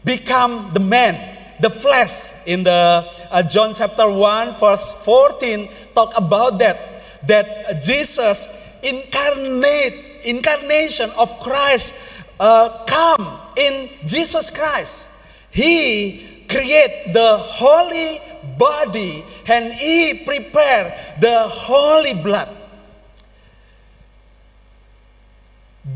become 0.03 0.71
the 0.73 0.79
man, 0.81 1.13
the 1.61 1.69
flesh. 1.69 2.45
In 2.47 2.63
the 2.63 3.05
uh, 3.29 3.43
John 3.43 3.75
chapter 3.75 4.09
1, 4.09 4.53
verse 4.59 4.91
14, 5.05 5.69
talk 5.93 6.17
about 6.17 6.57
that, 6.57 7.05
that 7.27 7.81
Jesus 7.81 8.81
incarnate, 8.81 10.25
incarnation 10.25 11.11
of 11.19 11.39
Christ 11.39 11.93
uh, 12.39 12.83
come 12.87 13.39
in 13.55 13.89
Jesus 14.07 14.49
Christ. 14.49 15.23
He 15.51 16.45
create 16.49 17.13
the 17.13 17.37
holy 17.37 18.21
body 18.57 19.23
and 19.49 19.73
he 19.73 20.23
prepare 20.25 20.93
the 21.19 21.47
holy 21.47 22.13
blood 22.13 22.49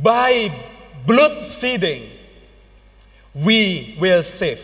by 0.02 0.52
blood 1.06 1.44
seeding, 1.44 2.10
we 3.34 3.96
will 4.00 4.24
save. 4.24 4.60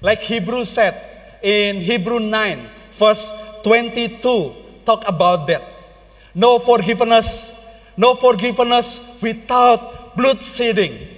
Like 0.00 0.20
Hebrew 0.20 0.64
said 0.64 0.94
in 1.42 1.76
Hebrew 1.76 2.20
9, 2.20 2.58
verse 2.92 3.60
22, 3.64 4.52
talk 4.84 5.08
about 5.08 5.46
that. 5.48 5.62
No 6.34 6.58
forgiveness, 6.58 7.58
no 7.96 8.14
forgiveness 8.14 9.18
without 9.22 10.16
blood 10.16 10.40
seeding. 10.42 11.08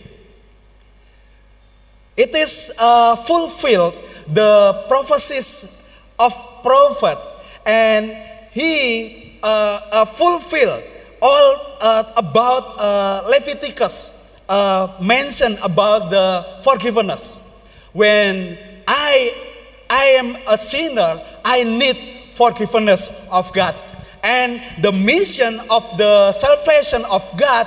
It 2.17 2.35
is 2.35 2.75
uh, 2.79 3.17
fulfilled 3.17 3.95
the 4.29 4.85
prophecies 4.89 5.84
of 6.19 6.33
prophet, 6.63 7.19
and 7.67 8.11
he 8.51 9.39
uh, 9.43 9.81
uh, 9.93 10.05
fulfilled 10.05 10.83
all 11.21 11.57
uh, 11.81 12.13
about 12.17 12.77
uh, 12.79 13.27
Leviticus 13.29 14.43
uh, 14.49 14.97
mentioned 15.01 15.59
about 15.65 16.11
the 16.11 16.61
forgiveness. 16.63 17.41
When 17.93 18.59
I, 18.87 19.33
I 19.89 20.05
am 20.19 20.37
a 20.49 20.59
sinner, 20.59 21.21
I 21.45 21.65
need 21.65 21.97
forgiveness 22.35 23.29
of 23.31 23.53
God. 23.53 23.75
And 24.23 24.61
the 24.83 24.93
mission 24.93 25.61
of 25.71 25.99
the 25.99 26.33
salvation 26.33 27.05
of 27.11 27.23
God 27.37 27.67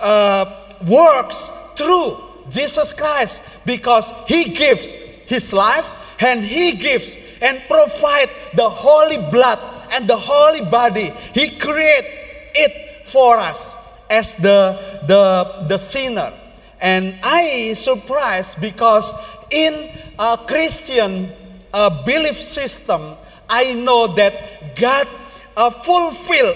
uh, 0.00 0.68
works 0.88 1.48
through 1.76 2.16
Jesus 2.48 2.92
Christ 2.92 3.66
because 3.66 4.12
He 4.26 4.52
gives 4.52 4.94
His 4.94 5.52
life 5.52 5.90
and 6.22 6.40
He 6.44 6.72
gives 6.72 7.25
and 7.42 7.60
provide 7.68 8.28
the 8.54 8.68
holy 8.68 9.18
blood 9.30 9.58
and 9.92 10.08
the 10.08 10.16
holy 10.16 10.64
body. 10.70 11.10
He 11.34 11.56
create 11.58 12.06
it 12.54 13.06
for 13.06 13.36
us 13.36 14.04
as 14.10 14.34
the, 14.36 14.78
the, 15.06 15.66
the 15.68 15.78
sinner. 15.78 16.32
And 16.80 17.14
I 17.22 17.72
surprised 17.72 18.60
because 18.60 19.12
in 19.50 19.88
a 20.18 20.38
Christian 20.46 21.28
uh, 21.72 22.04
belief 22.04 22.36
system, 22.36 23.14
I 23.48 23.74
know 23.74 24.08
that 24.08 24.76
God 24.76 25.06
uh, 25.56 25.70
fulfill 25.70 26.52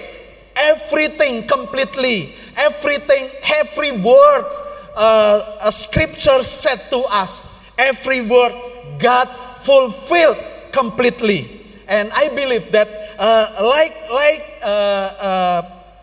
everything 0.56 1.46
completely. 1.46 2.34
Everything, 2.56 3.30
every 3.56 3.92
word 3.92 4.50
uh, 4.96 5.58
a 5.64 5.72
scripture 5.72 6.42
said 6.42 6.76
to 6.90 6.98
us, 7.10 7.40
every 7.78 8.20
word 8.22 8.52
God 8.98 9.28
fulfilled 9.62 10.36
completely. 10.72 11.60
And 11.88 12.10
I 12.14 12.28
believe 12.28 12.70
that, 12.70 12.88
uh, 13.18 13.46
like 13.62 13.94
like 14.12 14.42
uh, 14.62 15.10
uh, 15.20 15.62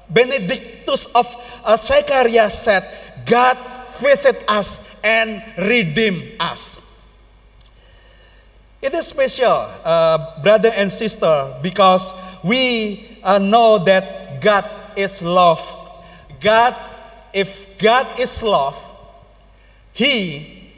Benedictus 0.10 1.08
of 1.16 1.28
uh, 1.64 1.78
said, 1.78 2.84
God 3.26 3.58
visit 4.02 4.44
us 4.48 5.00
and 5.04 5.42
redeem 5.58 6.36
us. 6.40 6.84
It 8.82 8.94
is 8.94 9.08
special, 9.08 9.68
uh, 9.84 10.42
brother 10.44 10.72
and 10.76 10.92
sister, 10.92 11.56
because 11.64 12.14
we 12.44 13.20
uh, 13.24 13.40
know 13.40 13.80
that 13.80 14.42
God 14.42 14.66
is 14.96 15.24
love. 15.24 15.64
God, 16.40 16.76
if 17.34 17.78
God 17.78 18.20
is 18.20 18.44
love, 18.44 18.76
He 19.94 20.72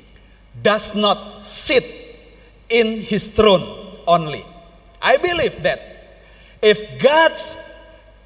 does 0.61 0.95
not 0.95 1.45
sit 1.45 1.83
in 2.69 3.01
His 3.01 3.27
throne 3.27 3.78
only. 4.09 4.43
I 5.01 5.17
believe 5.17 5.61
that 5.61 5.79
if 6.61 6.99
God's 7.01 7.55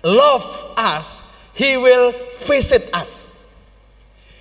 love 0.01 0.73
us, 0.77 1.21
He 1.53 1.75
will 1.77 2.15
visit 2.47 2.89
us. 2.95 3.53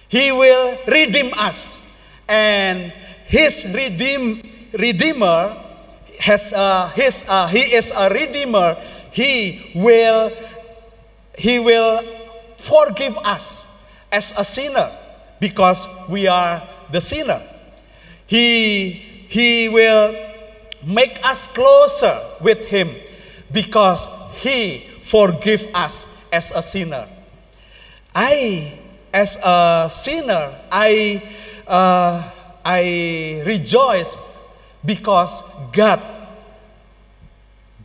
He 0.09 0.30
will 0.30 0.78
redeem 0.86 1.34
us. 1.36 1.82
And 2.28 2.93
His 3.26 3.66
redeem, 3.74 4.40
Redeemer 4.72 5.59
has 6.20 6.53
uh, 6.55 6.88
his, 6.95 7.26
uh, 7.28 7.49
He 7.49 7.74
is 7.74 7.90
a 7.90 8.09
Redeemer. 8.09 8.76
He 9.11 9.72
will, 9.74 10.32
he 11.36 11.59
will 11.59 12.01
forgive 12.57 13.18
us 13.18 13.90
as 14.11 14.32
a 14.38 14.45
sinner 14.45 14.88
because 15.40 15.86
we 16.09 16.26
are 16.28 16.62
the 16.90 17.01
sinner. 17.01 17.40
He, 18.26 18.90
he 19.28 19.68
will 19.68 20.32
make 20.85 21.18
us 21.24 21.47
closer 21.47 22.18
with 22.41 22.66
Him 22.66 22.91
because 23.53 24.09
He 24.41 24.80
forgive 25.03 25.68
us 25.74 26.28
as 26.33 26.53
a 26.53 26.62
sinner. 26.62 27.07
I, 28.14 28.78
as 29.12 29.37
a 29.45 29.89
sinner, 29.91 30.53
I, 30.70 31.22
uh, 31.66 32.30
I 32.64 33.43
rejoice 33.47 34.16
because 34.85 35.43
God, 35.72 36.01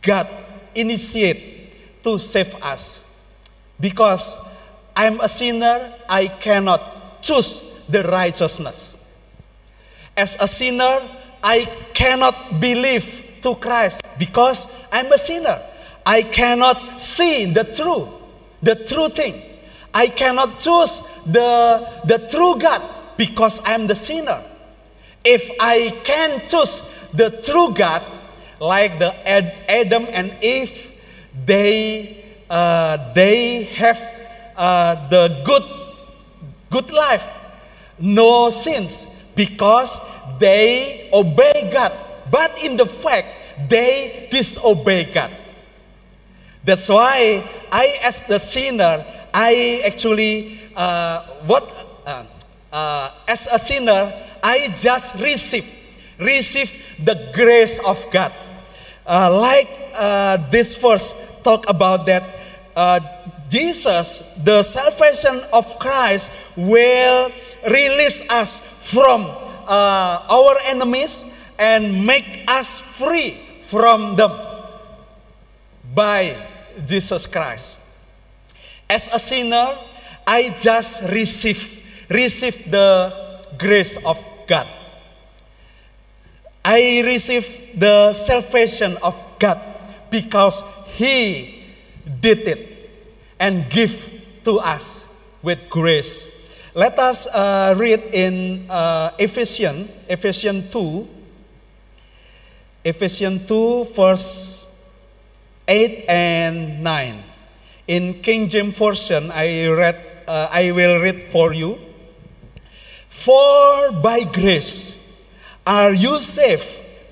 God 0.02 0.28
initiate 0.74 2.02
to 2.02 2.18
save 2.18 2.54
us. 2.62 3.04
Because 3.80 4.36
I'm 4.94 5.20
a 5.20 5.28
sinner, 5.28 5.92
I 6.08 6.26
cannot 6.26 7.22
choose 7.22 7.84
the 7.88 8.02
righteousness. 8.04 8.96
As 10.16 10.40
a 10.40 10.48
sinner, 10.48 10.98
I 11.42 11.64
cannot 11.94 12.60
believe 12.60 13.38
to 13.42 13.54
Christ 13.54 14.02
because 14.18 14.88
I'm 14.92 15.12
a 15.12 15.18
sinner. 15.18 15.58
I 16.04 16.22
cannot 16.22 17.00
see 17.00 17.46
the 17.46 17.64
true, 17.64 18.08
the 18.62 18.74
true 18.74 19.08
thing. 19.08 19.40
I 19.92 20.08
cannot 20.08 20.60
choose 20.60 21.00
the, 21.26 22.02
the 22.04 22.28
true 22.30 22.58
God 22.58 22.82
because 23.16 23.60
I'm 23.66 23.86
the 23.86 23.94
sinner. 23.94 24.42
If 25.24 25.50
I 25.60 25.90
can 26.04 26.40
choose 26.48 27.10
the 27.12 27.30
true 27.42 27.74
God, 27.74 28.02
like 28.60 28.98
the 28.98 29.14
Ad, 29.28 29.60
Adam 29.68 30.06
and 30.10 30.32
Eve, 30.42 30.90
they, 31.44 32.24
uh, 32.50 33.12
they 33.12 33.64
have 33.64 34.00
uh, 34.56 35.08
the 35.08 35.42
good, 35.44 35.62
good 36.70 36.90
life, 36.92 37.36
no 37.98 38.50
sins, 38.50 39.30
because 39.34 40.00
they 40.38 41.10
obey 41.12 41.70
God. 41.72 41.92
But 42.30 42.62
in 42.62 42.76
the 42.76 42.86
fact, 42.86 43.26
they 43.68 44.28
disobey 44.30 45.04
God. 45.12 45.30
That's 46.64 46.88
why 46.88 47.42
I, 47.72 47.96
as 48.04 48.26
the 48.26 48.38
sinner, 48.38 49.04
I 49.32 49.82
actually, 49.86 50.60
uh, 50.76 51.22
what, 51.46 51.64
uh, 52.06 52.24
uh, 52.72 53.10
as 53.26 53.48
a 53.52 53.58
sinner, 53.58 54.12
I 54.42 54.68
just 54.74 55.20
receive, 55.20 55.66
receive 56.18 57.00
the 57.04 57.30
grace 57.32 57.78
of 57.86 58.04
God. 58.12 58.32
Uh, 59.06 59.38
like 59.40 59.68
uh, 59.96 60.36
this 60.50 60.76
verse 60.76 61.40
talk 61.42 61.68
about 61.68 62.04
that 62.06 62.22
uh, 62.76 63.00
Jesus, 63.48 64.34
the 64.44 64.62
salvation 64.62 65.40
of 65.52 65.78
Christ, 65.78 66.30
will 66.56 67.32
release 67.66 68.30
us 68.30 68.92
from 68.92 69.26
uh, 69.68 70.24
our 70.28 70.56
enemies 70.66 71.36
and 71.58 72.06
make 72.06 72.44
us 72.48 72.80
free 72.80 73.36
from 73.62 74.16
them 74.16 74.32
by 75.94 76.34
Jesus 76.86 77.26
Christ. 77.26 77.84
As 78.88 79.12
a 79.12 79.18
sinner, 79.18 79.76
I 80.26 80.54
just 80.56 81.12
receive 81.12 81.84
receive 82.08 82.70
the 82.70 83.12
grace 83.58 84.00
of 84.04 84.16
God. 84.46 84.66
I 86.64 87.02
receive 87.04 87.78
the 87.78 88.12
salvation 88.12 88.96
of 89.02 89.16
God 89.38 89.60
because 90.10 90.62
He 90.96 91.64
did 92.20 92.48
it 92.48 92.60
and 93.38 93.68
give 93.68 94.08
to 94.44 94.58
us 94.58 95.36
with 95.42 95.68
grace. 95.68 96.37
Let 96.78 96.96
us 97.00 97.26
uh, 97.34 97.74
read 97.76 98.14
in 98.14 98.70
uh, 98.70 99.10
Ephesians, 99.18 99.90
Ephesians 100.08 100.70
2, 100.70 101.08
Ephesians 102.84 103.48
2, 103.48 103.84
verse 103.96 104.62
8 105.66 106.04
and 106.08 106.84
9. 106.84 107.22
In 107.88 108.22
King 108.22 108.48
James 108.48 108.78
Version, 108.78 109.28
I, 109.34 109.66
read, 109.66 109.98
uh, 110.28 110.50
I 110.52 110.70
will 110.70 111.02
read 111.02 111.22
for 111.34 111.52
you. 111.52 111.80
For 113.08 113.90
by 114.00 114.22
grace 114.22 114.94
are 115.66 115.92
you 115.92 116.20
saved 116.20 116.62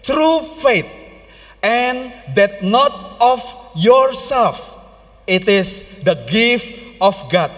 through 0.07 0.43
faith, 0.63 0.87
and 1.61 2.13
that 2.37 2.63
not 2.63 2.93
of 3.21 3.43
yourself. 3.75 4.79
It 5.27 5.49
is 5.49 6.05
the 6.05 6.15
gift 6.31 6.71
of 7.01 7.19
God, 7.33 7.51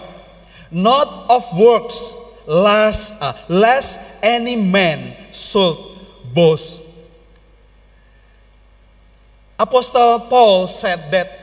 not 0.71 1.29
of 1.29 1.45
works, 1.57 2.43
lest, 2.47 3.21
uh, 3.21 3.33
lest 3.49 4.23
any 4.23 4.55
man 4.55 5.15
should 5.31 5.77
boast. 6.33 6.85
Apostle 9.59 10.21
Paul 10.21 10.67
said 10.67 11.11
that 11.11 11.39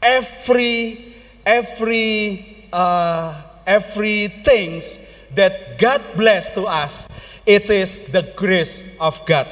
every 0.00 1.14
every 1.44 2.68
uh, 2.72 3.34
every 3.66 4.28
things 4.28 5.00
that 5.34 5.78
God 5.78 6.00
blessed 6.16 6.54
to 6.54 6.64
us, 6.64 7.08
it 7.44 7.68
is 7.70 8.12
the 8.12 8.32
grace 8.36 8.96
of 9.00 9.24
God. 9.26 9.48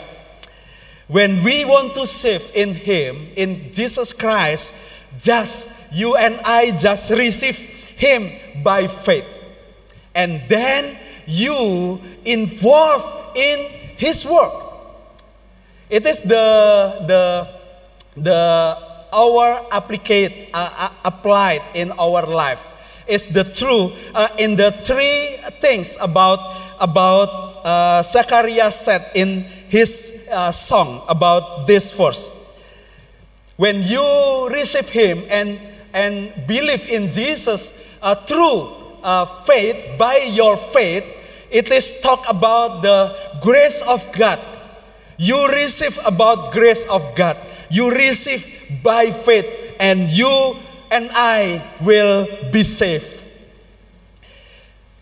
When 1.09 1.43
we 1.43 1.65
want 1.65 1.95
to 1.95 2.07
save 2.07 2.51
in 2.55 2.75
Him, 2.75 3.29
in 3.37 3.73
Jesus 3.73 4.13
Christ, 4.13 4.75
just 5.19 5.93
you 5.93 6.17
and 6.17 6.41
I 6.45 6.71
just 6.73 7.11
receive 7.11 7.59
Him 7.97 8.31
by 8.63 8.87
faith. 8.87 9.27
And 10.15 10.41
then 10.49 10.97
you 11.27 12.01
involve 12.25 13.05
in 13.37 13.67
His 13.97 14.25
work. 14.25 14.53
It 15.91 16.07
is 16.07 16.21
the, 16.21 17.05
the, 17.07 17.49
the 18.21 18.79
our 19.13 19.61
applicate, 19.71 20.51
uh, 20.53 20.69
uh, 20.77 20.91
applied 21.05 21.63
in 21.75 21.93
our 21.93 22.27
life. 22.27 22.77
is 23.07 23.29
the 23.29 23.45
true 23.45 23.93
uh, 24.15 24.29
in 24.39 24.57
the 24.57 24.71
three 24.83 25.39
things 25.63 25.97
about 26.01 26.39
about 26.81 27.63
uh, 27.65 28.03
Zechariah 28.03 28.71
said 28.71 29.03
in 29.15 29.47
his 29.69 30.29
uh, 30.31 30.53
song 30.53 31.03
about 31.09 31.67
this 31.67 31.97
verse. 31.97 32.31
When 33.57 33.83
you 33.83 34.49
receive 34.53 34.89
Him 34.91 35.25
and 35.31 35.59
and 35.95 36.31
believe 36.47 36.91
in 36.91 37.11
Jesus 37.11 37.86
uh, 38.07 38.15
through 38.15 38.71
uh, 39.03 39.27
faith 39.27 39.99
by 39.99 40.31
your 40.31 40.57
faith, 40.57 41.03
it 41.51 41.71
is 41.73 42.01
talk 42.01 42.23
about 42.31 42.81
the 42.83 43.11
grace 43.43 43.83
of 43.83 44.01
God. 44.13 44.39
You 45.19 45.49
receive 45.49 45.99
about 46.07 46.53
grace 46.53 46.87
of 46.87 47.03
God. 47.17 47.37
You 47.69 47.91
receive 47.91 48.79
by 48.85 49.11
faith, 49.11 49.75
and 49.81 50.09
you 50.09 50.55
and 50.93 51.11
I 51.13 51.61
will 51.83 52.29
be 52.53 52.63
safe. 52.63 53.27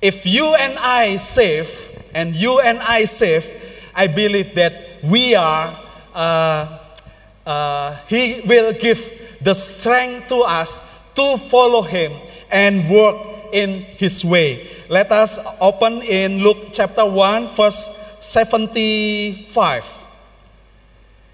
If 0.00 0.24
you 0.24 0.54
and 0.54 0.78
I 0.78 1.16
safe, 1.16 1.92
and 2.14 2.34
you 2.34 2.60
and 2.60 2.78
I 2.78 3.04
safe, 3.04 3.92
I 3.94 4.06
believe 4.06 4.54
that 4.54 4.72
we 5.02 5.34
are, 5.34 5.76
uh, 6.14 6.78
uh, 7.44 7.96
He 8.08 8.40
will 8.46 8.72
give 8.72 9.36
the 9.42 9.52
strength 9.52 10.28
to 10.28 10.40
us 10.40 11.12
to 11.14 11.36
follow 11.36 11.82
Him 11.82 12.12
and 12.54 12.88
work 12.88 13.16
in 13.52 13.82
His 13.98 14.24
way. 14.24 14.70
Let 14.88 15.10
us 15.10 15.38
open 15.60 16.00
in 16.02 16.38
Luke 16.38 16.70
chapter 16.72 17.04
1, 17.04 17.48
verse 17.48 18.16
75. 18.20 20.02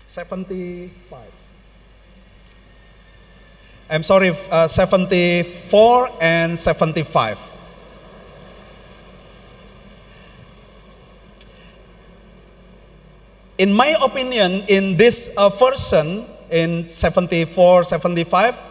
75. 0.06 1.20
I'm 3.90 4.02
sorry, 4.02 4.32
uh, 4.50 4.66
74 4.66 6.08
and 6.20 6.58
75. 6.58 7.38
In 13.58 13.72
my 13.74 13.94
opinion, 14.02 14.62
in 14.68 14.96
this 14.96 15.34
uh, 15.36 15.50
version, 15.50 16.24
in 16.50 16.88
74, 16.88 17.84
75, 17.84 18.69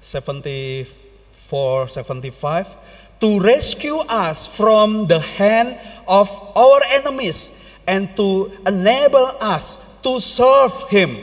74, 0.00 1.88
75, 1.88 2.76
to 3.20 3.40
rescue 3.40 3.98
us 4.08 4.46
from 4.46 5.06
the 5.06 5.20
hand 5.20 5.78
of 6.08 6.30
our 6.56 6.80
enemies 6.92 7.56
and 7.86 8.14
to 8.16 8.50
enable 8.66 9.30
us 9.40 10.00
to 10.00 10.20
serve 10.20 10.88
Him 10.88 11.16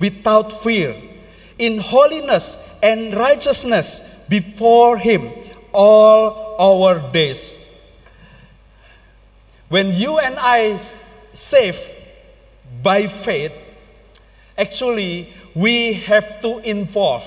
without 0.00 0.52
fear, 0.52 0.94
in 1.58 1.78
holiness 1.78 2.78
and 2.82 3.14
righteousness 3.14 4.26
before 4.28 4.98
Him 4.98 5.30
all 5.72 6.56
our 6.58 6.98
days. 7.12 7.60
When 9.68 9.92
you 9.92 10.18
and 10.18 10.36
I 10.38 10.76
save 10.76 11.78
by 12.82 13.06
faith, 13.06 13.52
actually 14.58 15.32
we 15.54 15.94
have 16.04 16.40
to 16.42 16.58
involve 16.58 17.24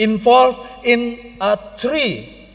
involve 0.00 0.56
in 0.82 1.36
a 1.40 1.56
three, 1.76 2.48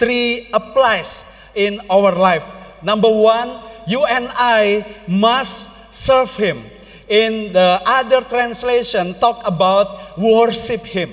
three 0.00 0.48
applies 0.52 1.28
in 1.54 1.80
our 1.92 2.16
life. 2.16 2.44
Number 2.82 3.12
one, 3.12 3.60
you 3.86 4.04
and 4.08 4.28
I 4.32 4.84
must 5.06 5.92
serve 5.92 6.34
Him. 6.36 6.64
In 7.08 7.52
the 7.52 7.80
other 7.86 8.22
translation, 8.24 9.14
talk 9.20 9.46
about 9.46 10.18
worship 10.18 10.80
Him. 10.80 11.12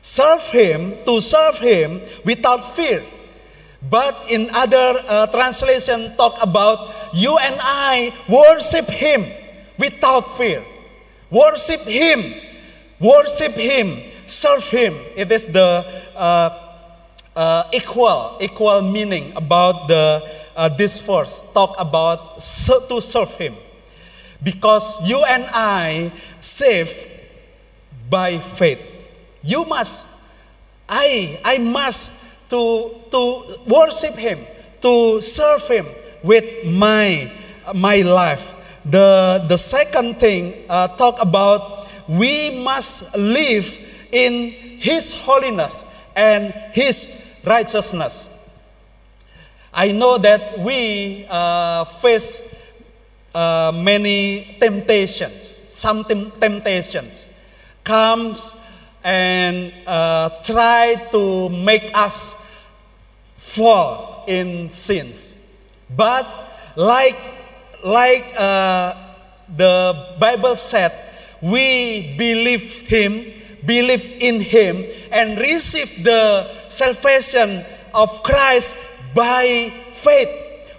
Serve 0.00 0.42
Him, 0.48 0.96
to 1.04 1.20
serve 1.20 1.58
Him 1.60 2.00
without 2.24 2.64
fear. 2.74 3.04
But 3.88 4.16
in 4.30 4.48
other 4.54 4.96
uh, 5.06 5.26
translation, 5.28 6.16
talk 6.16 6.40
about 6.42 7.12
you 7.12 7.36
and 7.36 7.56
I 7.60 8.12
worship 8.28 8.88
Him 8.88 9.28
without 9.78 10.36
fear. 10.36 10.64
Worship 11.30 11.80
Him, 11.84 12.34
worship 13.00 13.52
Him, 13.52 14.13
serve 14.26 14.68
Him. 14.70 14.94
It 15.16 15.30
is 15.30 15.46
the 15.46 15.84
uh, 16.16 16.50
uh, 17.36 17.64
equal, 17.72 18.36
equal 18.40 18.82
meaning 18.82 19.32
about 19.36 19.88
the 19.88 20.22
uh, 20.56 20.68
this 20.68 21.00
verse. 21.00 21.42
Talk 21.52 21.74
about 21.78 22.36
to 22.36 23.00
serve 23.00 23.34
Him, 23.34 23.54
because 24.42 25.06
you 25.08 25.24
and 25.24 25.44
I 25.50 26.12
save 26.40 26.90
by 28.08 28.38
faith. 28.38 28.80
You 29.42 29.64
must, 29.64 30.06
I, 30.88 31.40
I 31.44 31.58
must 31.58 32.50
to 32.50 32.90
to 33.10 33.58
worship 33.66 34.14
Him, 34.14 34.38
to 34.80 35.20
serve 35.20 35.66
Him 35.68 35.86
with 36.22 36.64
my 36.64 37.30
my 37.74 38.02
life. 38.02 38.54
The 38.84 39.44
the 39.48 39.56
second 39.56 40.16
thing 40.16 40.54
uh, 40.68 40.88
talk 40.88 41.20
about 41.20 41.88
we 42.06 42.50
must 42.62 43.16
live 43.16 43.64
in 44.14 44.50
His 44.78 45.12
holiness 45.12 46.08
and 46.14 46.54
His 46.72 47.42
righteousness. 47.44 48.30
I 49.74 49.90
know 49.90 50.18
that 50.18 50.58
we 50.60 51.26
uh, 51.28 51.84
face 51.84 52.72
uh, 53.34 53.72
many 53.74 54.56
temptations. 54.60 55.62
Some 55.66 56.04
tem- 56.04 56.30
temptations 56.38 57.30
comes 57.82 58.54
and 59.02 59.74
uh, 59.86 60.30
try 60.44 60.94
to 61.10 61.48
make 61.50 61.90
us 61.92 62.40
fall 63.34 64.24
in 64.28 64.70
sins. 64.70 65.36
But 65.90 66.24
like 66.76 67.18
like 67.84 68.24
uh, 68.38 68.94
the 69.54 70.16
Bible 70.18 70.56
said, 70.56 70.92
we 71.42 72.14
believe 72.16 72.86
Him, 72.88 73.26
believe 73.66 74.18
in 74.20 74.40
Him, 74.40 74.84
and 75.12 75.38
receive 75.38 76.04
the 76.04 76.50
salvation 76.68 77.64
of 77.92 78.22
Christ 78.22 78.76
by 79.14 79.72
faith. 79.92 80.28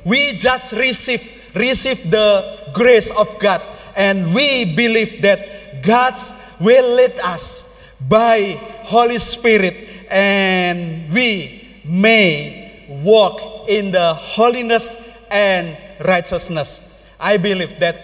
We 0.04 0.34
just 0.34 0.74
receive 0.74 1.52
receive 1.56 2.12
the 2.12 2.60
grace 2.74 3.10
of 3.12 3.40
God, 3.40 3.62
and 3.96 4.34
we 4.36 4.76
believe 4.76 5.22
that 5.22 5.82
God 5.82 6.20
will 6.60 6.96
lead 6.96 7.18
us 7.24 7.96
by 8.08 8.60
Holy 8.84 9.18
Spirit, 9.18 9.76
and 10.12 11.12
we 11.14 11.82
may 11.86 12.88
walk 13.04 13.70
in 13.70 13.92
the 13.92 14.14
holiness 14.14 15.26
and 15.32 15.78
righteousness. 16.06 17.10
I 17.20 17.38
believe 17.38 17.80
that 17.80 17.96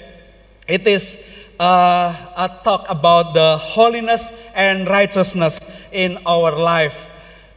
it 0.67 0.87
is 0.87 1.30
uh, 1.61 2.09
a 2.37 2.49
talk 2.63 2.89
about 2.89 3.35
the 3.35 3.55
holiness 3.57 4.49
and 4.55 4.89
righteousness 4.89 5.61
in 5.93 6.17
our 6.25 6.57
life. 6.57 7.13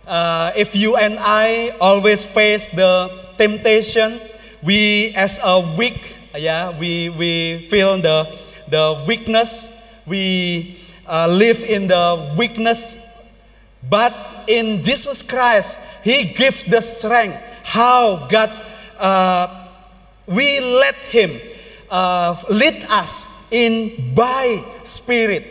Uh, 0.06 0.52
if 0.54 0.76
you 0.76 0.96
and 0.96 1.16
I 1.18 1.72
always 1.80 2.24
face 2.24 2.68
the 2.68 3.08
temptation, 3.38 4.20
we 4.62 5.14
as 5.16 5.40
a 5.42 5.60
weak, 5.78 6.14
yeah, 6.36 6.78
we, 6.78 7.08
we 7.16 7.66
feel 7.70 7.96
the, 7.96 8.28
the 8.68 9.02
weakness, 9.08 9.72
we 10.06 10.76
uh, 11.08 11.26
live 11.26 11.64
in 11.64 11.88
the 11.88 12.34
weakness, 12.36 13.00
but 13.88 14.12
in 14.48 14.82
Jesus 14.82 15.22
Christ, 15.22 15.78
He 16.04 16.24
gives 16.24 16.64
the 16.64 16.82
strength. 16.82 17.40
How 17.64 18.28
God, 18.28 18.52
uh, 18.98 19.68
we 20.26 20.60
let 20.60 20.94
Him 20.94 21.40
uh, 21.90 22.36
lead 22.50 22.84
us 22.90 23.33
in 23.50 24.14
by 24.14 24.62
Spirit. 24.82 25.44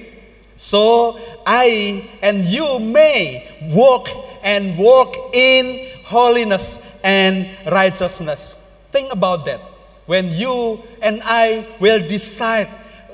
So 0.56 1.20
I 1.46 2.08
and 2.22 2.46
you 2.46 2.80
may 2.80 3.48
walk 3.74 4.10
and 4.44 4.78
walk 4.78 5.16
in 5.34 5.90
holiness 6.06 7.02
and 7.04 7.48
righteousness. 7.72 8.88
Think 8.92 9.12
about 9.12 9.46
that. 9.46 9.60
When 10.06 10.30
you 10.30 10.82
and 11.02 11.22
I 11.24 11.66
will 11.80 12.06
decide 12.06 12.68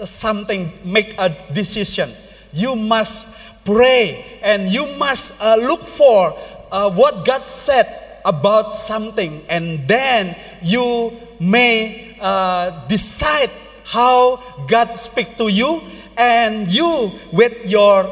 something, 0.04 0.72
make 0.84 1.16
a 1.18 1.30
decision, 1.54 2.10
you 2.52 2.76
must 2.76 3.66
pray 3.66 4.26
and 4.42 4.68
you 4.68 4.88
must 4.98 5.42
uh, 5.42 5.56
look 5.56 5.82
for 5.82 6.34
uh, 6.72 6.90
what 6.92 7.26
God 7.26 7.46
said 7.48 7.86
about 8.26 8.76
something, 8.76 9.42
and 9.50 9.88
then 9.88 10.36
you 10.62 11.14
may 11.40 12.18
uh, 12.20 12.88
decide 12.88 13.50
how 13.90 14.38
God 14.68 14.94
speak 14.94 15.36
to 15.38 15.50
you, 15.50 15.82
and 16.16 16.70
you 16.70 17.12
with 17.32 17.66
your 17.66 18.06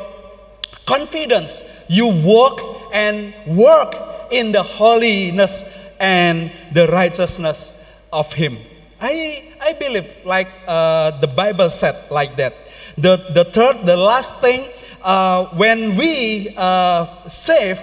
confidence, 0.86 1.86
you 1.88 2.08
walk 2.24 2.62
and 2.94 3.34
work 3.46 3.94
in 4.32 4.52
the 4.52 4.64
holiness 4.64 5.96
and 6.00 6.52
the 6.72 6.88
righteousness 6.88 7.86
of 8.12 8.34
Him. 8.34 8.58
I, 9.00 9.44
I 9.62 9.74
believe, 9.74 10.10
like 10.26 10.48
uh, 10.68 11.12
the 11.20 11.28
Bible 11.28 11.70
said, 11.70 11.96
like 12.10 12.36
that. 12.38 12.56
The, 12.98 13.18
the 13.34 13.44
third, 13.44 13.86
the 13.86 13.98
last 13.98 14.42
thing, 14.42 14.66
uh, 15.04 15.46
when 15.58 15.96
we 15.96 16.56
uh, 16.58 17.28
save, 17.28 17.80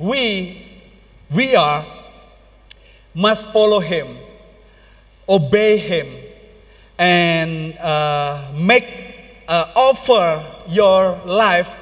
we, 0.00 0.66
we 1.32 1.54
are, 1.54 1.86
must 3.14 3.52
follow 3.52 3.78
Him, 3.78 4.16
obey 5.28 5.76
Him, 5.76 6.06
and 6.98 7.76
uh, 7.78 8.50
make, 8.54 8.86
uh, 9.48 9.72
offer 9.76 10.44
your 10.68 11.18
life, 11.24 11.76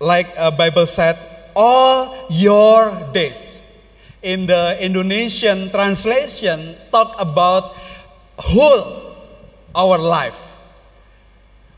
like 0.00 0.28
uh, 0.38 0.50
Bible 0.50 0.86
said, 0.86 1.18
all 1.56 2.26
your 2.30 2.92
days 3.12 3.60
in 4.22 4.46
the 4.46 4.76
Indonesian 4.80 5.70
translation 5.70 6.74
talk 6.90 7.14
about 7.20 7.76
whole 8.38 9.14
our 9.74 9.98
life. 9.98 10.56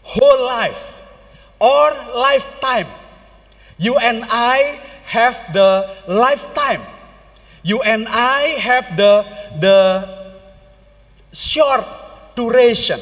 Whole 0.03 0.47
life 0.47 1.03
or 1.61 1.91
lifetime. 2.15 2.87
You 3.79 3.99
and 3.99 4.25
I 4.31 4.81
have 5.05 5.53
the 5.53 5.91
lifetime. 6.09 6.83
You 7.67 7.83
and 7.83 8.07
I 8.07 8.63
have 8.63 8.97
the, 8.97 9.27
the 9.59 10.07
short 11.33 11.83
duration. 12.37 13.01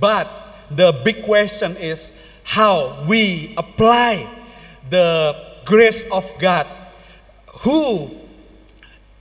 But 0.00 0.26
the 0.68 0.90
big 1.04 1.22
question 1.22 1.76
is 1.76 2.10
how 2.42 3.06
we 3.06 3.54
apply 3.56 4.26
the 4.90 5.38
grace 5.64 6.10
of 6.10 6.26
God 6.40 6.66
who 7.62 8.10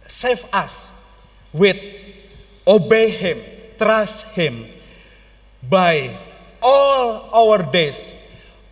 save 0.07 0.43
us 0.51 1.21
with 1.53 1.78
obey 2.65 3.11
Him, 3.11 3.38
trust 3.78 4.34
Him 4.34 4.65
by 5.69 6.17
all 6.63 7.30
our 7.30 7.61
days, 7.61 8.17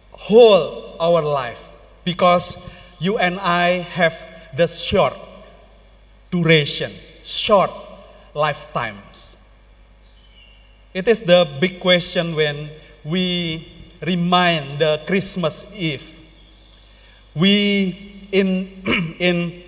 whole 0.10 0.97
our 0.99 1.22
life, 1.22 1.62
because 2.04 2.74
you 2.97 3.20
and 3.20 3.39
I 3.39 3.86
have 3.93 4.18
the 4.58 4.66
short 4.66 5.14
duration, 6.32 6.92
short 7.24 7.72
lifetimes. 8.34 9.38
It 10.94 11.08
is 11.08 11.22
the 11.22 11.48
big 11.60 11.80
question 11.80 12.36
when 12.36 12.70
we 13.04 13.68
remind 14.02 14.80
the 14.80 15.02
Christmas 15.06 15.74
Eve. 15.78 16.20
We 17.36 18.28
in 18.32 18.72
in 19.20 19.64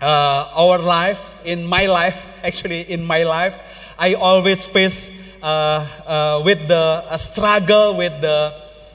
uh, 0.00 0.52
our 0.54 0.78
life, 0.78 1.30
in 1.44 1.66
my 1.66 1.86
life, 1.86 2.26
actually, 2.44 2.82
in 2.90 3.04
my 3.04 3.22
life, 3.22 3.54
I 3.98 4.14
always 4.14 4.64
face 4.64 5.22
uh, 5.42 5.86
uh, 6.06 6.42
with 6.44 6.68
the 6.68 7.16
struggle 7.16 7.96
with 7.96 8.20
the, 8.20 8.54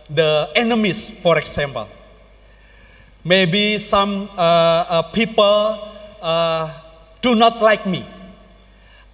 the 0.09 0.49
enemies, 0.55 1.09
for 1.22 1.38
example. 1.38 1.88
Maybe 3.24 3.78
some 3.78 4.30
uh, 4.38 4.41
uh, 4.41 5.01
people 5.11 5.80
uh, 6.22 6.74
do 7.22 7.36
not 7.36 7.61
like 7.61 7.86
me. 7.86 8.05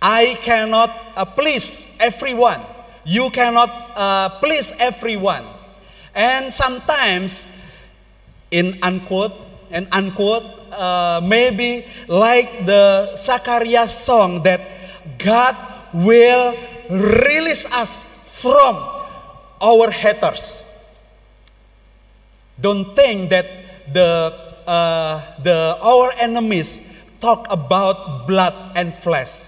I 0.02 0.36
cannot 0.42 0.92
please 1.36 1.96
everyone. 2.00 2.62
You 3.06 3.30
cannot 3.30 3.72
please 4.40 4.76
everyone. 4.80 5.46
And 6.16 6.52
sometimes, 6.52 7.64
in 8.52 8.78
unquote, 8.84 9.34
and 9.72 9.88
unquote, 9.92 10.44
uh, 10.72 11.22
maybe 11.24 11.86
like 12.08 12.66
the 12.66 13.16
Zachariah 13.16 13.88
song 13.88 14.44
that 14.44 14.62
God 15.18 15.56
will 15.94 16.56
release 16.90 17.66
us 17.74 18.30
from 18.42 18.76
our 19.62 19.90
haters. 19.90 20.70
Don't 22.60 22.94
think 22.96 23.30
that 23.30 23.48
the, 23.92 24.34
uh, 24.68 25.22
the 25.42 25.78
our 25.82 26.12
enemies 26.20 26.93
talk 27.24 27.48
about 27.50 28.28
blood 28.28 28.54
and 28.76 28.94
flesh. 28.94 29.48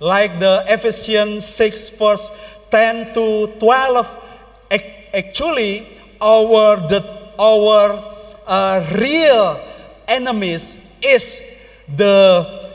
Like 0.00 0.40
the 0.40 0.66
Ephesians 0.66 1.46
6 1.46 1.90
verse 1.94 2.26
10 2.70 3.14
to 3.14 3.54
12, 3.62 4.66
actually 5.14 5.86
our, 6.20 6.76
the, 6.90 7.06
our 7.38 8.02
uh, 8.46 8.82
real 8.98 9.60
enemies 10.08 10.98
is 11.00 11.86
the 11.94 12.68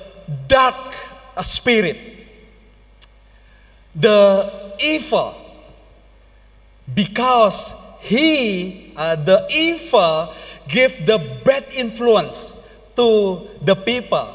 dark 0.47 0.95
spirit, 1.41 1.99
the 3.93 4.73
evil, 4.79 5.35
because 6.95 7.75
he, 7.99 8.93
uh, 8.95 9.17
the 9.17 9.45
evil, 9.51 10.33
give 10.69 11.05
the 11.05 11.19
bad 11.43 11.65
influence 11.75 12.58
to 12.99 13.47
the 13.63 13.75
people. 13.75 14.27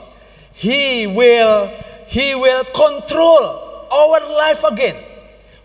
He 0.54 1.06
will, 1.06 1.68
he 2.08 2.34
will 2.34 2.64
control 2.64 3.44
our 3.92 4.20
life 4.40 4.64
again. 4.64 4.96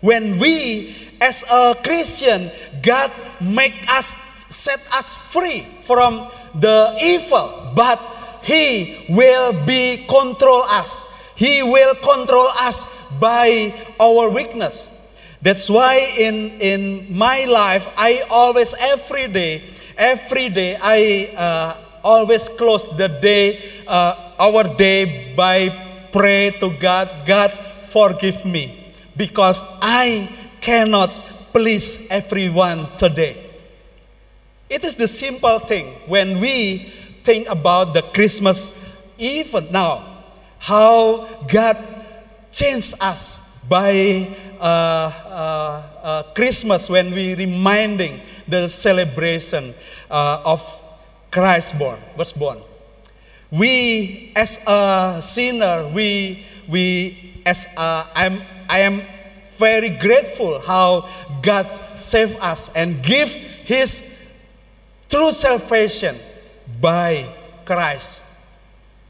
When 0.00 0.38
we, 0.38 0.94
as 1.20 1.44
a 1.50 1.74
Christian, 1.82 2.50
God 2.82 3.10
make 3.40 3.74
us, 3.88 4.12
set 4.52 4.80
us 4.92 5.16
free 5.32 5.64
from 5.88 6.28
the 6.54 6.96
evil, 7.02 7.72
but 7.74 7.96
he 8.42 9.06
will 9.08 9.52
be 9.64 10.04
control 10.08 10.62
us. 10.68 11.08
He 11.36 11.62
will 11.62 11.94
control 11.94 12.48
us 12.60 12.84
by 13.18 13.72
our 13.98 14.28
weakness. 14.28 15.16
That's 15.40 15.70
why 15.70 15.96
in, 16.18 16.60
in 16.60 17.16
my 17.16 17.46
life, 17.46 17.88
I 17.96 18.24
always, 18.28 18.74
every 18.78 19.28
day, 19.28 19.62
every 19.96 20.50
day, 20.50 20.76
I 20.76 21.32
uh, 21.36 21.89
always 22.02 22.48
close 22.48 22.86
the 22.96 23.08
day, 23.08 23.60
uh, 23.86 24.34
our 24.38 24.64
day 24.64 25.34
by 25.34 25.68
pray 26.12 26.50
to 26.60 26.70
God, 26.78 27.08
God, 27.26 27.52
forgive 27.84 28.44
me 28.44 28.92
because 29.16 29.62
I 29.82 30.28
cannot 30.60 31.10
please 31.52 32.08
everyone 32.10 32.86
today. 32.96 33.36
It 34.68 34.84
is 34.84 34.94
the 34.94 35.08
simple 35.08 35.58
thing 35.58 35.86
when 36.06 36.40
we 36.40 36.92
think 37.24 37.48
about 37.48 37.94
the 37.94 38.02
Christmas 38.02 38.78
even 39.18 39.70
now, 39.70 40.02
how 40.58 41.26
God 41.46 41.76
changed 42.50 42.94
us 43.00 43.60
by 43.68 44.28
uh, 44.60 44.64
uh, 44.64 45.82
uh, 46.02 46.22
Christmas 46.34 46.88
when 46.88 47.12
we 47.12 47.34
reminding 47.34 48.20
the 48.48 48.68
celebration 48.68 49.74
uh, 50.10 50.42
of 50.44 50.60
Christ 51.30 51.78
born 51.78 51.98
was 52.16 52.32
born. 52.32 52.58
We 53.50 54.32
as 54.36 54.64
a 54.66 55.18
sinner, 55.20 55.88
we 55.94 56.44
we 56.68 57.42
as 57.46 57.74
a, 57.78 58.06
I'm 58.14 58.42
I 58.68 58.80
am 58.80 59.02
very 59.58 59.90
grateful 59.90 60.60
how 60.60 61.08
God 61.42 61.66
saved 61.94 62.38
us 62.40 62.74
and 62.74 63.02
give 63.02 63.30
His 63.30 64.18
True 65.10 65.32
salvation 65.32 66.14
by 66.80 67.26
Christ. 67.64 68.22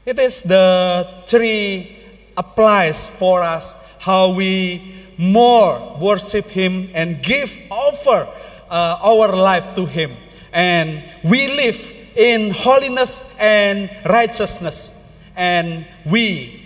It 0.03 0.17
is 0.17 0.41
the 0.41 1.07
three 1.27 1.95
applies 2.35 3.05
for 3.05 3.43
us 3.43 3.77
how 3.99 4.33
we 4.33 4.81
more 5.15 5.77
worship 6.01 6.45
Him 6.45 6.89
and 6.95 7.21
give 7.21 7.55
offer 7.69 8.27
uh, 8.67 8.97
our 9.03 9.29
life 9.35 9.75
to 9.75 9.85
Him. 9.85 10.17
And 10.51 11.03
we 11.23 11.47
live 11.53 12.00
in 12.15 12.51
holiness 12.51 13.35
and 13.39 13.89
righteousness. 14.05 15.19
And 15.35 15.85
we 16.05 16.61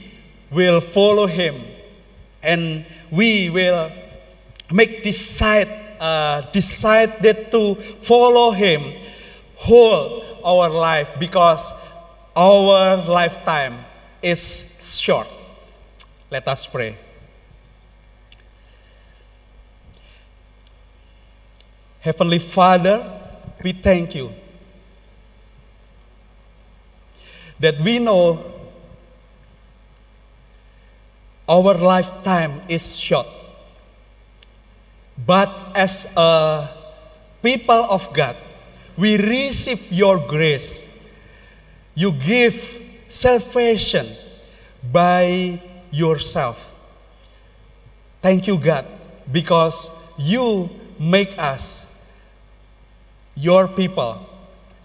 will 0.51 0.81
follow 0.81 1.27
Him. 1.27 1.61
And 2.41 2.85
we 3.11 3.49
will 3.49 3.91
make 4.71 5.03
decide, 5.03 5.67
uh, 5.99 6.41
decided 6.51 7.51
to 7.51 7.75
follow 7.75 8.51
Him 8.51 8.93
whole 9.55 10.23
our 10.43 10.69
life 10.69 11.09
because 11.19 11.71
our 12.35 12.97
lifetime 13.07 13.83
is 14.21 14.99
short. 14.99 15.27
Let 16.29 16.47
us 16.47 16.65
pray. 16.65 16.97
Heavenly 22.01 22.39
Father, 22.39 23.01
we 23.63 23.71
thank 23.71 24.13
you 24.13 24.31
that 27.59 27.79
we 27.81 27.99
know 27.99 28.43
our 31.47 31.73
lifetime 31.75 32.61
is 32.67 32.97
short. 32.97 33.27
But 35.25 35.49
as 35.75 36.13
a 36.17 36.69
people 37.41 37.85
of 37.89 38.11
God, 38.13 38.35
we 38.97 39.17
receive 39.17 39.91
your 39.91 40.19
grace. 40.19 40.91
You 41.93 42.11
give 42.11 42.81
salvation 43.07 44.07
by 44.91 45.59
yourself. 45.91 46.73
Thank 48.21 48.47
you, 48.47 48.57
God, 48.57 48.85
because 49.31 50.13
you 50.17 50.69
make 50.99 51.37
us 51.37 51.91
your 53.35 53.67
people 53.67 54.25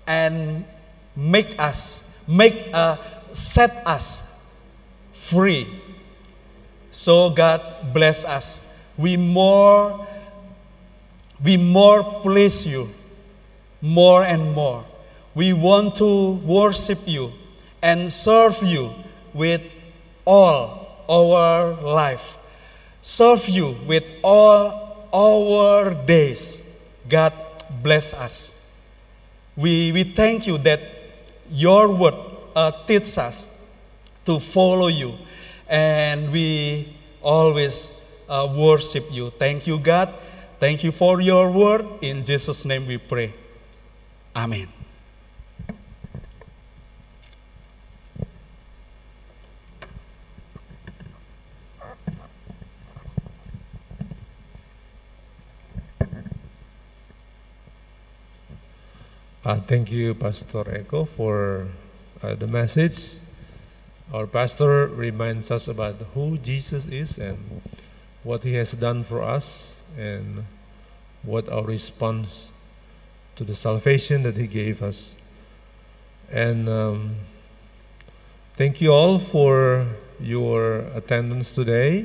and 0.06 0.64
make 1.16 1.54
us, 1.58 2.09
make, 2.30 2.70
uh, 2.72 2.96
set 3.32 3.70
us 3.86 4.56
free. 5.12 5.66
So 6.90 7.30
God 7.30 7.60
bless 7.92 8.24
us. 8.24 8.88
We 8.96 9.16
more, 9.16 10.06
we 11.42 11.56
more 11.56 12.02
please 12.22 12.66
you, 12.66 12.88
more 13.80 14.24
and 14.24 14.52
more. 14.52 14.84
We 15.34 15.52
want 15.52 15.94
to 15.96 16.32
worship 16.44 16.98
you 17.06 17.32
and 17.82 18.12
serve 18.12 18.62
you 18.62 18.92
with 19.32 19.62
all 20.26 21.04
our 21.08 21.72
life. 21.80 22.36
Serve 23.00 23.48
you 23.48 23.76
with 23.86 24.04
all 24.22 25.08
our 25.14 25.94
days. 25.94 26.78
God 27.08 27.32
bless 27.82 28.12
us. 28.12 28.56
We, 29.56 29.92
we 29.92 30.04
thank 30.04 30.46
you 30.46 30.58
that 30.58 30.80
your 31.50 31.92
word 31.92 32.14
uh, 32.54 32.72
teaches 32.86 33.18
us 33.18 33.50
to 34.26 34.38
follow 34.38 34.88
you, 34.88 35.14
and 35.68 36.30
we 36.32 36.88
always 37.22 38.00
uh, 38.28 38.52
worship 38.56 39.04
you. 39.10 39.30
Thank 39.30 39.66
you, 39.66 39.78
God. 39.78 40.14
Thank 40.58 40.84
you 40.84 40.92
for 40.92 41.20
your 41.20 41.50
word. 41.50 41.86
In 42.02 42.24
Jesus' 42.24 42.64
name 42.64 42.86
we 42.86 42.98
pray. 42.98 43.32
Amen. 44.36 44.79
Uh, 59.42 59.56
thank 59.56 59.90
you, 59.90 60.12
Pastor 60.14 60.64
Eko, 60.64 61.08
for 61.08 61.66
uh, 62.22 62.34
the 62.34 62.46
message. 62.46 63.16
Our 64.12 64.26
pastor 64.26 64.88
reminds 64.88 65.50
us 65.50 65.66
about 65.66 65.94
who 66.12 66.36
Jesus 66.36 66.86
is 66.86 67.16
and 67.16 67.38
what 68.22 68.44
he 68.44 68.52
has 68.60 68.72
done 68.72 69.02
for 69.02 69.22
us 69.22 69.82
and 69.96 70.44
what 71.22 71.48
our 71.48 71.64
response 71.64 72.50
to 73.36 73.44
the 73.44 73.54
salvation 73.54 74.24
that 74.24 74.36
he 74.36 74.46
gave 74.46 74.82
us. 74.82 75.14
And 76.30 76.68
um, 76.68 77.14
thank 78.56 78.82
you 78.82 78.92
all 78.92 79.18
for 79.18 79.86
your 80.20 80.80
attendance 80.94 81.54
today, 81.54 82.04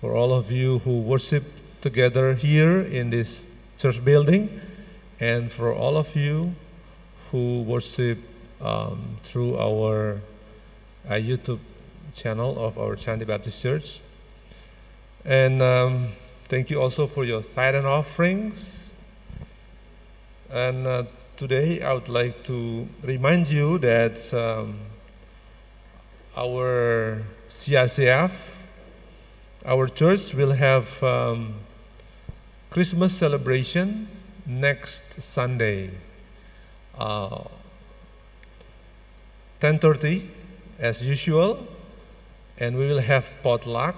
for 0.00 0.14
all 0.14 0.32
of 0.32 0.52
you 0.52 0.78
who 0.78 1.00
worship 1.00 1.42
together 1.80 2.34
here 2.34 2.82
in 2.82 3.10
this 3.10 3.50
church 3.78 4.04
building 4.04 4.60
and 5.20 5.50
for 5.50 5.72
all 5.72 5.96
of 5.96 6.14
you 6.14 6.54
who 7.30 7.62
worship 7.62 8.18
um, 8.60 9.16
through 9.22 9.56
our 9.58 10.20
uh, 11.08 11.12
YouTube 11.12 11.58
channel 12.14 12.58
of 12.58 12.78
our 12.78 12.96
Chandi 12.96 13.26
Baptist 13.26 13.62
Church. 13.62 14.00
And 15.24 15.62
um, 15.62 16.08
thank 16.48 16.70
you 16.70 16.80
also 16.80 17.06
for 17.06 17.24
your 17.24 17.42
tithe 17.42 17.74
and 17.74 17.86
offerings. 17.86 18.90
And 20.50 20.86
uh, 20.86 21.04
today 21.36 21.82
I 21.82 21.92
would 21.94 22.08
like 22.08 22.44
to 22.44 22.86
remind 23.02 23.48
you 23.48 23.78
that 23.78 24.32
um, 24.34 24.78
our 26.36 27.22
CICF, 27.48 28.30
our 29.64 29.88
church 29.88 30.34
will 30.34 30.52
have 30.52 31.02
um, 31.02 31.54
Christmas 32.70 33.16
celebration 33.16 34.08
next 34.46 35.20
Sunday, 35.20 35.90
uh, 36.98 37.44
10:30 39.60 40.28
as 40.78 41.04
usual, 41.04 41.66
and 42.58 42.76
we 42.76 42.86
will 42.86 43.00
have 43.00 43.28
potluck. 43.42 43.96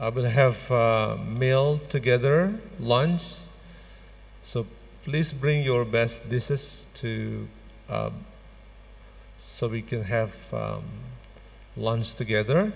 I 0.00 0.10
will 0.10 0.28
have 0.30 0.70
uh, 0.70 1.16
meal 1.16 1.80
together, 1.88 2.54
lunch. 2.78 3.22
So 4.42 4.66
please 5.04 5.32
bring 5.32 5.64
your 5.64 5.84
best 5.84 6.30
dishes 6.30 6.86
to, 6.94 7.48
uh, 7.88 8.10
so 9.38 9.66
we 9.66 9.82
can 9.82 10.04
have 10.04 10.32
um, 10.54 10.84
lunch 11.76 12.14
together. 12.14 12.72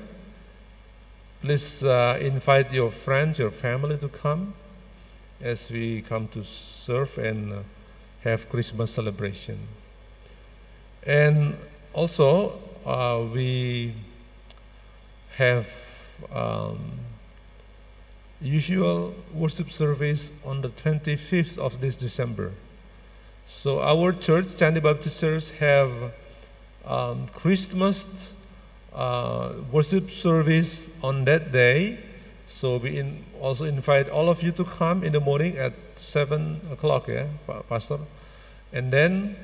Please 1.43 1.85
uh, 1.85 2.19
invite 2.21 2.73
your 2.73 2.91
friends, 2.91 3.39
your 3.39 3.51
family 3.51 3.99
to 3.99 4.09
come 4.09 4.55
as 5.43 5.71
we 5.71 6.03
come 6.03 6.29
to 6.29 6.45
serve 6.45 7.19
and 7.19 7.53
uh, 7.53 7.57
have 8.23 8.49
Christmas 8.49 8.93
celebration. 8.93 9.59
And 11.05 11.57
also, 11.93 12.61
uh, 12.87 13.25
we 13.33 13.93
have 15.37 15.69
um, 16.33 16.79
usual 18.41 19.15
worship 19.35 19.71
service 19.71 20.31
on 20.45 20.61
the 20.61 20.69
25th 20.69 21.59
of 21.59 21.81
this 21.81 21.97
December. 21.97 22.53
So 23.47 23.81
our 23.81 24.13
church, 24.13 24.47
Chandi 24.47 24.83
Baptist 24.83 25.21
Church, 25.21 25.51
have 25.59 25.91
um, 26.85 27.27
Christmas 27.35 28.33
uh, 28.95 29.53
worship 29.71 30.11
service 30.11 30.89
on 31.03 31.25
that 31.25 31.53
day. 31.53 31.99
So 32.53 32.77
we 32.77 32.99
in, 32.99 33.25
also 33.41 33.65
invite 33.65 34.11
all 34.11 34.29
of 34.29 34.43
you 34.43 34.53
to 34.53 34.63
come 34.63 35.03
in 35.03 35.13
the 35.13 35.21
morning 35.21 35.57
at 35.57 35.73
7 35.97 36.61
o'clock, 36.71 37.09
yeah, 37.09 37.27
Pastor? 37.69 37.99
And 38.73 38.93
then 38.93 39.37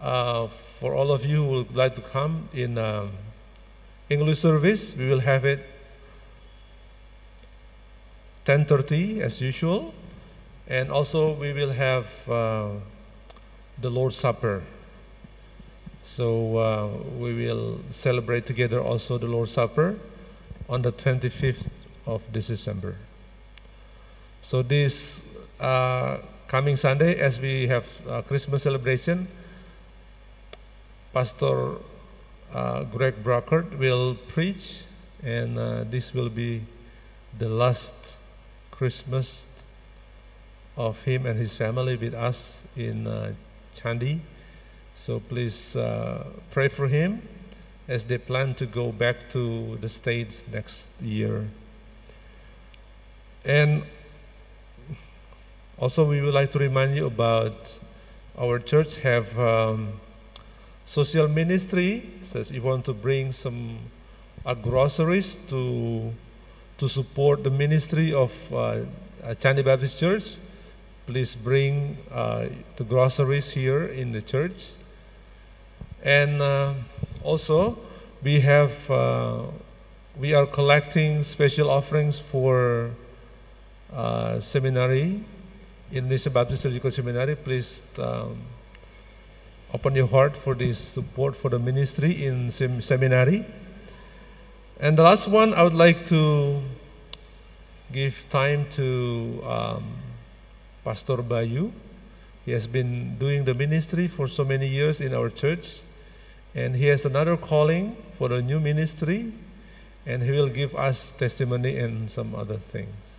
uh, 0.00 0.48
for 0.48 0.92
all 0.92 1.12
of 1.12 1.24
you 1.24 1.44
who 1.44 1.50
would 1.50 1.76
like 1.76 1.94
to 1.94 2.02
come 2.02 2.48
in 2.52 2.76
um, 2.76 3.10
English 4.10 4.40
service, 4.40 4.94
we 4.96 5.08
will 5.08 5.20
have 5.20 5.44
it 5.46 5.60
10.30 8.44 9.20
as 9.20 9.40
usual. 9.40 9.94
And 10.66 10.90
also 10.90 11.34
we 11.34 11.52
will 11.52 11.72
have 11.72 12.06
uh, 12.28 12.70
the 13.80 13.88
Lord's 13.88 14.16
Supper. 14.16 14.62
So 16.02 16.58
uh, 16.58 16.88
we 17.16 17.32
will 17.34 17.78
celebrate 17.90 18.46
together 18.46 18.80
also 18.80 19.16
the 19.16 19.28
Lord's 19.28 19.52
Supper 19.52 19.96
on 20.68 20.82
the 20.82 20.92
25th 20.92 21.77
of 22.08 22.24
this 22.32 22.48
December. 22.48 22.96
So 24.40 24.62
this 24.62 25.22
uh, 25.60 26.18
coming 26.48 26.76
Sunday, 26.76 27.20
as 27.20 27.38
we 27.38 27.68
have 27.68 27.86
Christmas 28.26 28.62
celebration, 28.64 29.28
Pastor 31.12 31.76
uh, 32.54 32.84
Greg 32.84 33.22
Brockert 33.22 33.78
will 33.78 34.14
preach, 34.28 34.82
and 35.22 35.58
uh, 35.58 35.84
this 35.84 36.14
will 36.14 36.28
be 36.28 36.62
the 37.36 37.48
last 37.48 38.16
Christmas 38.70 39.46
of 40.76 41.02
him 41.02 41.26
and 41.26 41.38
his 41.38 41.56
family 41.56 41.96
with 41.96 42.14
us 42.14 42.66
in 42.76 43.06
uh, 43.06 43.32
Chandi. 43.74 44.20
So 44.94 45.20
please 45.20 45.76
uh, 45.76 46.24
pray 46.50 46.68
for 46.68 46.88
him 46.88 47.22
as 47.88 48.04
they 48.04 48.18
plan 48.18 48.54
to 48.54 48.66
go 48.66 48.92
back 48.92 49.28
to 49.30 49.76
the 49.76 49.88
States 49.88 50.44
next 50.52 50.88
year. 51.02 51.48
And 53.48 53.82
also, 55.78 56.04
we 56.04 56.20
would 56.20 56.34
like 56.34 56.52
to 56.52 56.58
remind 56.58 56.94
you 56.94 57.06
about 57.06 57.78
our 58.38 58.58
church 58.58 58.96
have 58.96 59.26
um, 59.38 59.88
social 60.84 61.28
ministry. 61.28 62.02
Says 62.20 62.50
if 62.50 62.56
you 62.56 62.62
want 62.62 62.84
to 62.84 62.92
bring 62.92 63.32
some 63.32 63.78
uh, 64.44 64.52
groceries 64.52 65.36
to 65.48 66.12
to 66.76 66.88
support 66.90 67.42
the 67.42 67.48
ministry 67.48 68.12
of 68.12 68.30
uh, 68.52 68.84
Chandi 69.40 69.64
Baptist 69.64 69.98
Church. 69.98 70.36
Please 71.06 71.34
bring 71.34 71.96
uh, 72.12 72.48
the 72.76 72.84
groceries 72.84 73.50
here 73.52 73.86
in 73.86 74.12
the 74.12 74.20
church. 74.20 74.72
And 76.04 76.42
uh, 76.42 76.74
also, 77.24 77.78
we 78.22 78.40
have 78.40 78.90
uh, 78.90 79.44
we 80.20 80.34
are 80.34 80.44
collecting 80.44 81.22
special 81.22 81.70
offerings 81.70 82.20
for 82.20 82.90
uh, 83.92 84.40
seminary 84.40 85.20
Indonesia 85.90 86.28
Baptist 86.28 86.62
Surgical 86.62 86.90
Seminary, 86.90 87.34
please 87.34 87.82
um, 87.98 88.36
open 89.72 89.94
your 89.94 90.06
heart 90.06 90.36
for 90.36 90.54
this 90.54 90.78
support 90.78 91.34
for 91.34 91.48
the 91.48 91.58
ministry 91.58 92.26
in 92.26 92.50
sem- 92.50 92.82
seminary. 92.82 93.44
And 94.80 94.98
the 94.98 95.02
last 95.02 95.28
one, 95.28 95.54
I 95.54 95.62
would 95.62 95.74
like 95.74 96.04
to 96.06 96.60
give 97.90 98.28
time 98.28 98.66
to 98.76 99.42
um, 99.48 99.84
Pastor 100.84 101.16
Bayu. 101.18 101.72
He 102.44 102.52
has 102.52 102.66
been 102.66 103.16
doing 103.16 103.44
the 103.44 103.54
ministry 103.54 104.08
for 104.08 104.28
so 104.28 104.44
many 104.44 104.68
years 104.68 105.00
in 105.00 105.14
our 105.14 105.30
church, 105.30 105.80
And 106.54 106.76
he 106.76 106.86
has 106.86 107.04
another 107.04 107.36
calling 107.36 107.96
for 108.16 108.32
a 108.32 108.42
new 108.42 108.58
ministry, 108.58 109.32
and 110.06 110.22
he 110.22 110.30
will 110.32 110.48
give 110.48 110.74
us 110.74 111.12
testimony 111.12 111.78
and 111.78 112.10
some 112.10 112.34
other 112.34 112.56
things. 112.56 113.17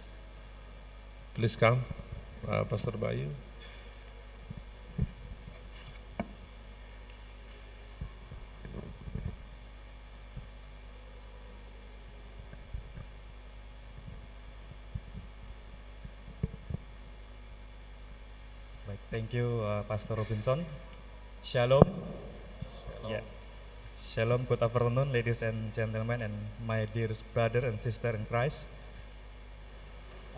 Please 1.36 1.55
come, 1.55 1.80
uh, 2.49 2.63
Pastor 2.65 2.91
Bayu. 2.99 3.30
Baik, 18.88 19.01
thank 19.13 19.34
you 19.34 19.61
uh, 19.63 19.84
Pastor 19.88 20.15
Robinson. 20.19 20.65
Shalom. 21.39 21.88
Yeah. 23.07 23.21
Shalom, 24.03 24.43
good 24.43 24.59
afternoon 24.61 25.13
ladies 25.13 25.41
and 25.41 25.71
gentlemen 25.73 26.21
and 26.25 26.36
my 26.67 26.84
dear 26.91 27.13
brother 27.34 27.63
and 27.63 27.80
sister 27.80 28.09
in 28.11 28.25
Christ. 28.25 28.67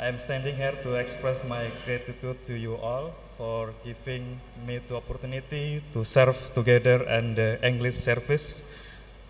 I 0.02 0.08
am 0.08 0.18
standing 0.18 0.56
here 0.56 0.74
to 0.82 0.95
express 0.95 1.45
my 1.45 1.70
gratitude 1.86 2.43
to 2.49 2.58
you 2.58 2.74
all 2.74 3.14
for 3.38 3.70
giving 3.86 4.41
me 4.66 4.80
the 4.80 4.95
opportunity 4.95 5.84
to 5.93 6.04
serve 6.04 6.41
together 6.56 7.06
in 7.06 7.36
the 7.36 7.62
English 7.62 8.02
service 8.02 8.66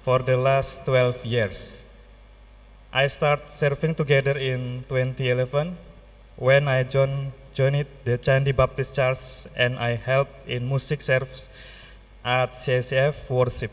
for 0.02 0.20
the 0.20 0.38
last 0.38 0.86
12 0.86 1.26
years. 1.26 1.84
I 2.94 3.08
started 3.08 3.52
serving 3.52 3.96
together 3.96 4.32
in 4.40 4.86
2011 4.88 5.76
when 6.38 6.70
I 6.70 6.84
joined, 6.84 7.34
joined 7.54 7.86
the 8.06 8.18
Chandi 8.18 8.56
Baptist 8.56 8.96
Church 8.96 9.52
and 9.58 9.78
I 9.78 10.00
helped 10.00 10.48
in 10.48 10.70
music 10.70 11.02
service 11.02 11.50
at 12.24 12.52
CCF 12.56 13.30
worship. 13.30 13.72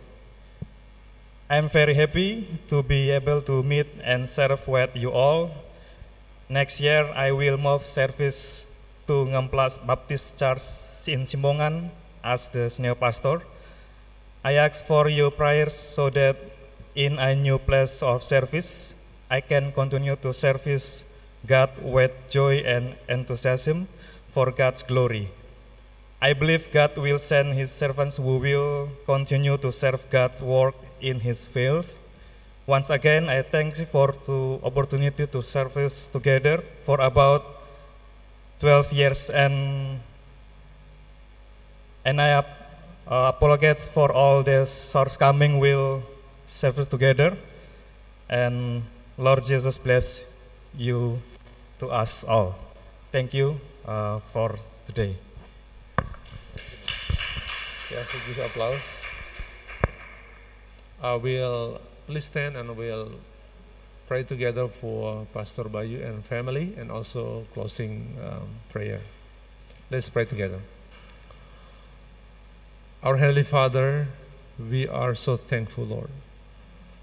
I 1.49 1.59
am 1.59 1.69
very 1.69 1.95
happy 1.95 2.59
to 2.67 2.83
be 2.83 3.11
able 3.11 3.41
to 3.43 3.63
meet 3.63 3.87
and 4.03 4.29
serve 4.29 4.67
with 4.67 4.97
you 4.97 5.13
all. 5.13 5.68
Next 6.49 6.81
year, 6.81 7.05
I 7.13 7.33
will 7.37 7.61
move 7.61 7.85
service 7.85 8.73
to 9.05 9.29
Ngemplas 9.29 9.85
Baptist 9.85 10.41
Church 10.41 10.65
in 11.05 11.29
Simbongan 11.29 11.93
as 12.25 12.49
the 12.49 12.73
senior 12.73 12.97
pastor. 12.97 13.45
I 14.41 14.57
ask 14.57 14.81
for 14.81 15.13
your 15.13 15.29
prayers 15.29 15.77
so 15.77 16.09
that 16.17 16.41
in 16.97 17.21
a 17.21 17.37
new 17.37 17.61
place 17.61 18.01
of 18.01 18.25
service, 18.25 18.97
I 19.29 19.45
can 19.45 19.77
continue 19.77 20.17
to 20.25 20.33
service 20.33 21.05
God 21.45 21.69
with 21.85 22.17
joy 22.33 22.65
and 22.65 22.97
enthusiasm 23.13 23.85
for 24.33 24.49
God's 24.49 24.81
glory. 24.81 25.29
I 26.17 26.33
believe 26.33 26.73
God 26.73 26.97
will 26.97 27.21
send 27.21 27.61
His 27.61 27.69
servants 27.69 28.17
who 28.17 28.41
will 28.41 28.89
continue 29.05 29.61
to 29.61 29.69
serve 29.69 30.09
God's 30.09 30.41
work 30.41 30.81
in 31.05 31.21
His 31.21 31.45
fields. 31.45 32.01
Once 32.69 32.91
again, 32.91 33.31
I 33.33 33.41
thank 33.41 33.79
you 33.81 33.87
for 33.89 34.13
the 34.13 34.61
opportunity 34.61 35.25
to 35.25 35.41
service 35.41 36.07
together 36.07 36.61
for 36.85 37.01
about 37.01 37.41
12 38.61 38.93
years 38.93 39.31
and 39.33 39.97
and 42.05 42.21
I 42.21 42.37
uh, 42.37 42.45
apologize 43.09 43.89
for 43.89 44.13
all 44.13 44.45
the 44.45 44.69
shortcoming 44.69 45.57
will 45.57 46.05
service 46.45 46.93
together 46.93 47.41
and 48.29 48.85
Lord 49.17 49.49
Jesus 49.49 49.81
bless 49.81 50.29
you 50.77 51.25
to 51.81 51.89
us 51.89 52.21
all. 52.21 52.53
Thank 53.13 53.33
you 53.33 53.57
uh, 53.89 54.21
for 54.29 54.61
today. 54.85 55.17
Yeah, 57.89 58.45
applause. 58.45 58.77
Uh, 61.01 61.17
we'll 61.17 61.81
please 62.09 62.25
stand 62.25 62.57
and 62.57 62.75
we'll 62.75 63.13
pray 64.07 64.23
together 64.23 64.67
for 64.67 65.27
Pastor 65.35 65.65
Bayu 65.65 66.03
and 66.03 66.25
family 66.25 66.73
and 66.79 66.91
also 66.91 67.45
closing 67.53 68.17
um, 68.25 68.49
prayer. 68.71 69.03
Let's 69.91 70.09
pray 70.09 70.25
together. 70.25 70.61
Our 73.03 73.19
Heavenly 73.19 73.43
Father, 73.43 74.09
we 74.59 74.89
are 74.89 75.15
so 75.15 75.37
thankful, 75.37 75.85
Lord, 75.85 76.09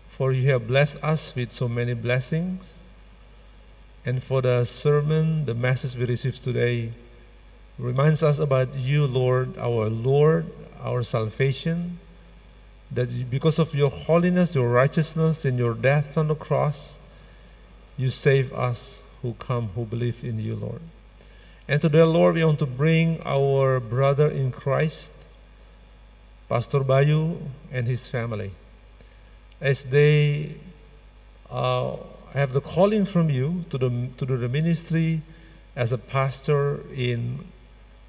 for 0.10 0.32
you 0.32 0.50
have 0.50 0.68
blessed 0.68 1.04
us 1.04 1.36
with 1.36 1.52
so 1.52 1.68
many 1.68 1.94
blessings. 1.94 2.80
And 4.08 4.24
for 4.24 4.42
the 4.42 4.66
sermon, 4.66 5.46
the 5.46 5.54
message 5.54 5.96
we 5.96 6.06
received 6.06 6.42
today 6.42 6.90
reminds 7.78 8.24
us 8.24 8.40
about 8.40 8.74
you, 8.74 9.06
Lord, 9.06 9.56
our 9.60 9.88
Lord, 9.88 10.48
our 10.82 11.04
salvation, 11.04 12.00
that 12.92 13.30
because 13.30 13.60
of 13.60 13.74
your 13.74 13.90
holiness, 13.90 14.56
your 14.56 14.70
righteousness, 14.70 15.46
and 15.46 15.58
your 15.58 15.74
death 15.74 16.18
on 16.18 16.28
the 16.28 16.36
cross, 16.36 17.00
you 17.98 18.10
save 18.10 18.54
us 18.54 19.04
who 19.22 19.34
come, 19.40 19.70
who 19.70 19.86
believe 19.86 20.24
in 20.24 20.40
you, 20.40 20.56
Lord. 20.56 20.82
And 21.68 21.82
today, 21.82 22.04
Lord, 22.04 22.36
we 22.36 22.44
want 22.44 22.60
to 22.60 22.68
bring 22.68 23.22
our 23.26 23.80
brother 23.80 24.30
in 24.30 24.52
Christ, 24.52 25.12
Pastor 26.48 26.82
Bayu, 26.82 27.42
and 27.72 27.88
his 27.88 28.08
family, 28.08 28.52
as 29.60 29.86
they 29.86 30.56
uh, 31.50 31.96
have 32.34 32.54
the 32.54 32.62
calling 32.62 33.06
from 33.06 33.30
you 33.30 33.66
to 33.72 33.78
the 33.80 33.90
to 34.18 34.26
the 34.26 34.48
ministry 34.48 35.22
as 35.76 35.92
a 35.92 35.98
pastor 35.98 36.82
in 36.94 37.40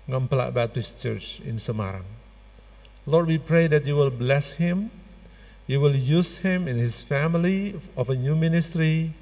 Ngampelak 0.08 0.52
Baptist 0.52 1.00
Church 1.00 1.40
in 1.40 1.56
Semarang. 1.56 2.04
Lord, 3.09 3.28
we 3.28 3.38
pray 3.38 3.68
that 3.68 3.86
you 3.86 3.94
will 3.94 4.11
bless 4.11 4.54
him. 4.54 4.90
You 5.68 5.80
will 5.80 5.94
use 5.94 6.38
him 6.38 6.66
and 6.66 6.76
his 6.76 7.02
family 7.02 7.80
of 7.96 8.11
a 8.11 8.16
new 8.16 8.34
ministry 8.34 9.12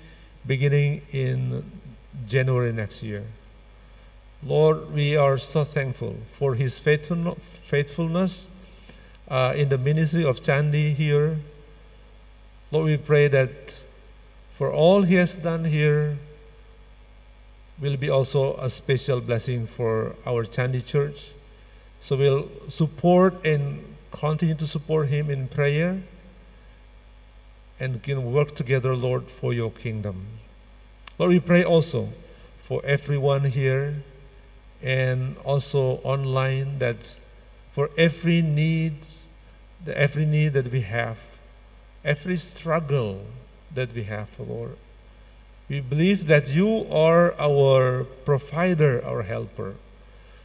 beginning 0.46 1.02
in 1.12 1.70
January 2.26 2.72
next 2.72 3.02
year. 3.02 3.24
Lord, 4.42 4.90
we 4.92 5.18
are 5.18 5.36
so 5.36 5.64
thankful 5.64 6.16
for 6.32 6.54
his 6.54 6.78
faithful, 6.78 7.34
faithfulness 7.34 8.48
uh, 9.28 9.52
in 9.54 9.68
the 9.68 9.76
ministry 9.76 10.24
of 10.24 10.40
Chandi 10.40 10.94
here. 10.94 11.36
Lord, 12.70 12.86
we 12.86 12.96
pray 12.96 13.28
that 13.28 13.78
for 14.52 14.72
all 14.72 15.02
he 15.02 15.16
has 15.16 15.36
done 15.36 15.66
here 15.66 16.16
will 17.78 17.98
be 17.98 18.08
also 18.08 18.56
a 18.56 18.70
special 18.70 19.20
blessing 19.20 19.66
for 19.66 20.16
our 20.26 20.44
Chandi 20.44 20.84
church. 20.84 21.33
So 22.04 22.16
we'll 22.16 22.50
support 22.68 23.46
and 23.46 23.82
continue 24.10 24.54
to 24.56 24.66
support 24.66 25.08
him 25.08 25.30
in 25.30 25.48
prayer 25.48 26.02
and 27.80 28.02
can 28.02 28.30
work 28.30 28.54
together, 28.54 28.94
Lord, 28.94 29.24
for 29.24 29.54
your 29.54 29.70
kingdom. 29.70 30.26
Lord, 31.18 31.30
we 31.30 31.40
pray 31.40 31.64
also 31.64 32.10
for 32.60 32.82
everyone 32.84 33.44
here 33.44 34.02
and 34.82 35.38
also 35.46 36.00
online 36.04 36.78
that 36.78 37.16
for 37.72 37.88
every 37.96 38.42
need, 38.42 39.06
every 39.86 40.26
need 40.26 40.52
that 40.52 40.70
we 40.70 40.82
have, 40.82 41.18
every 42.04 42.36
struggle 42.36 43.24
that 43.74 43.94
we 43.94 44.02
have, 44.02 44.28
Lord. 44.38 44.76
We 45.70 45.80
believe 45.80 46.26
that 46.26 46.50
you 46.50 46.86
are 46.92 47.32
our 47.40 48.04
provider, 48.26 49.02
our 49.06 49.22
helper. 49.22 49.76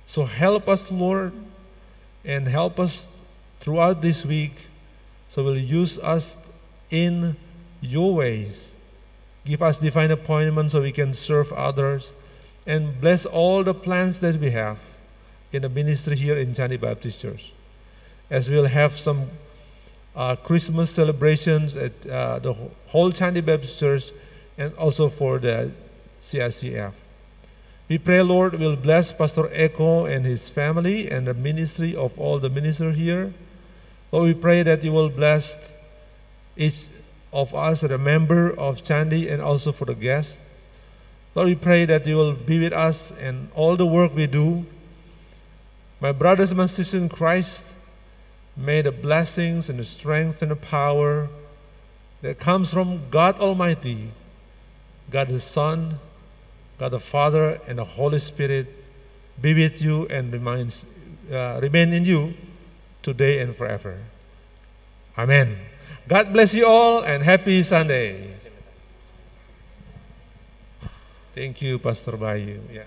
So 0.09 0.23
help 0.23 0.67
us, 0.67 0.89
Lord, 0.89 1.33
and 2.25 2.47
help 2.47 2.79
us 2.79 3.07
throughout 3.59 4.01
this 4.01 4.25
week. 4.25 4.53
So 5.27 5.43
will 5.43 5.55
use 5.55 5.99
us 5.99 6.35
in 6.89 7.35
your 7.79 8.15
ways. 8.15 8.73
Give 9.45 9.61
us 9.61 9.77
divine 9.77 10.09
appointments 10.09 10.71
so 10.71 10.81
we 10.81 10.91
can 10.91 11.13
serve 11.13 11.53
others. 11.53 12.11
And 12.65 12.99
bless 12.99 13.27
all 13.27 13.63
the 13.63 13.75
plans 13.75 14.19
that 14.21 14.37
we 14.37 14.49
have 14.49 14.79
in 15.53 15.61
the 15.61 15.69
ministry 15.69 16.15
here 16.15 16.39
in 16.39 16.53
Chandi 16.53 16.81
Baptist 16.81 17.21
Church. 17.21 17.53
As 18.31 18.49
we'll 18.49 18.65
have 18.65 18.97
some 18.97 19.27
uh, 20.15 20.35
Christmas 20.37 20.89
celebrations 20.89 21.75
at 21.75 21.93
uh, 22.07 22.39
the 22.39 22.53
whole 22.87 23.11
Chandi 23.11 23.45
Baptist 23.45 23.79
Church 23.79 24.09
and 24.57 24.73
also 24.73 25.07
for 25.07 25.37
the 25.37 25.71
CICF. 26.19 26.93
We 27.89 27.97
pray, 27.97 28.21
Lord, 28.21 28.53
will 28.59 28.75
bless 28.75 29.11
Pastor 29.11 29.45
Eko 29.49 30.05
and 30.05 30.23
his 30.23 30.47
family 30.47 31.09
and 31.09 31.25
the 31.25 31.33
ministry 31.33 31.95
of 31.95 32.19
all 32.19 32.37
the 32.37 32.47
ministers 32.47 32.95
here. 32.95 33.33
Lord, 34.11 34.27
we 34.27 34.39
pray 34.39 34.61
that 34.61 34.83
you 34.83 34.91
will 34.91 35.09
bless 35.09 35.57
each 36.55 36.85
of 37.33 37.55
us, 37.55 37.81
the 37.81 37.97
member 37.97 38.51
of 38.51 38.83
Chandi, 38.83 39.31
and 39.31 39.41
also 39.41 39.71
for 39.71 39.85
the 39.85 39.95
guests. 39.95 40.61
Lord, 41.33 41.47
we 41.47 41.55
pray 41.55 41.85
that 41.85 42.05
you 42.05 42.15
will 42.15 42.33
be 42.33 42.59
with 42.59 42.73
us 42.73 43.09
and 43.19 43.49
all 43.55 43.75
the 43.75 43.87
work 43.87 44.13
we 44.13 44.27
do. 44.27 44.67
My 45.99 46.11
brothers 46.11 46.51
and 46.51 46.69
sisters 46.69 46.93
in 46.93 47.09
Christ, 47.09 47.65
may 48.55 48.83
the 48.83 48.91
blessings 48.91 49.67
and 49.67 49.79
the 49.79 49.83
strength 49.83 50.43
and 50.43 50.51
the 50.51 50.55
power 50.55 51.27
that 52.21 52.37
comes 52.37 52.71
from 52.71 53.09
God 53.09 53.39
Almighty, 53.39 54.11
God 55.09 55.29
the 55.29 55.39
Son, 55.39 55.97
God 56.79 56.91
the 56.91 56.99
Father, 56.99 57.59
and 57.67 57.77
the 57.77 57.83
Holy 57.83 58.19
Spirit 58.19 58.67
be 59.41 59.53
with 59.53 59.81
you 59.81 60.07
and 60.07 60.31
reminds, 60.31 60.85
uh, 61.31 61.59
remain 61.61 61.93
in 61.93 62.05
you 62.05 62.33
today 63.03 63.39
and 63.39 63.53
forever. 63.53 63.99
Amen. 65.17 65.57
God 66.07 66.31
bless 66.31 66.53
you 66.53 66.65
all 66.65 67.03
and 67.03 67.21
happy 67.21 67.61
Sunday. 67.63 68.33
Thank 71.35 71.61
you, 71.61 71.79
Pastor 71.79 72.13
Bayu. 72.13 72.59
Yeah. 72.71 72.83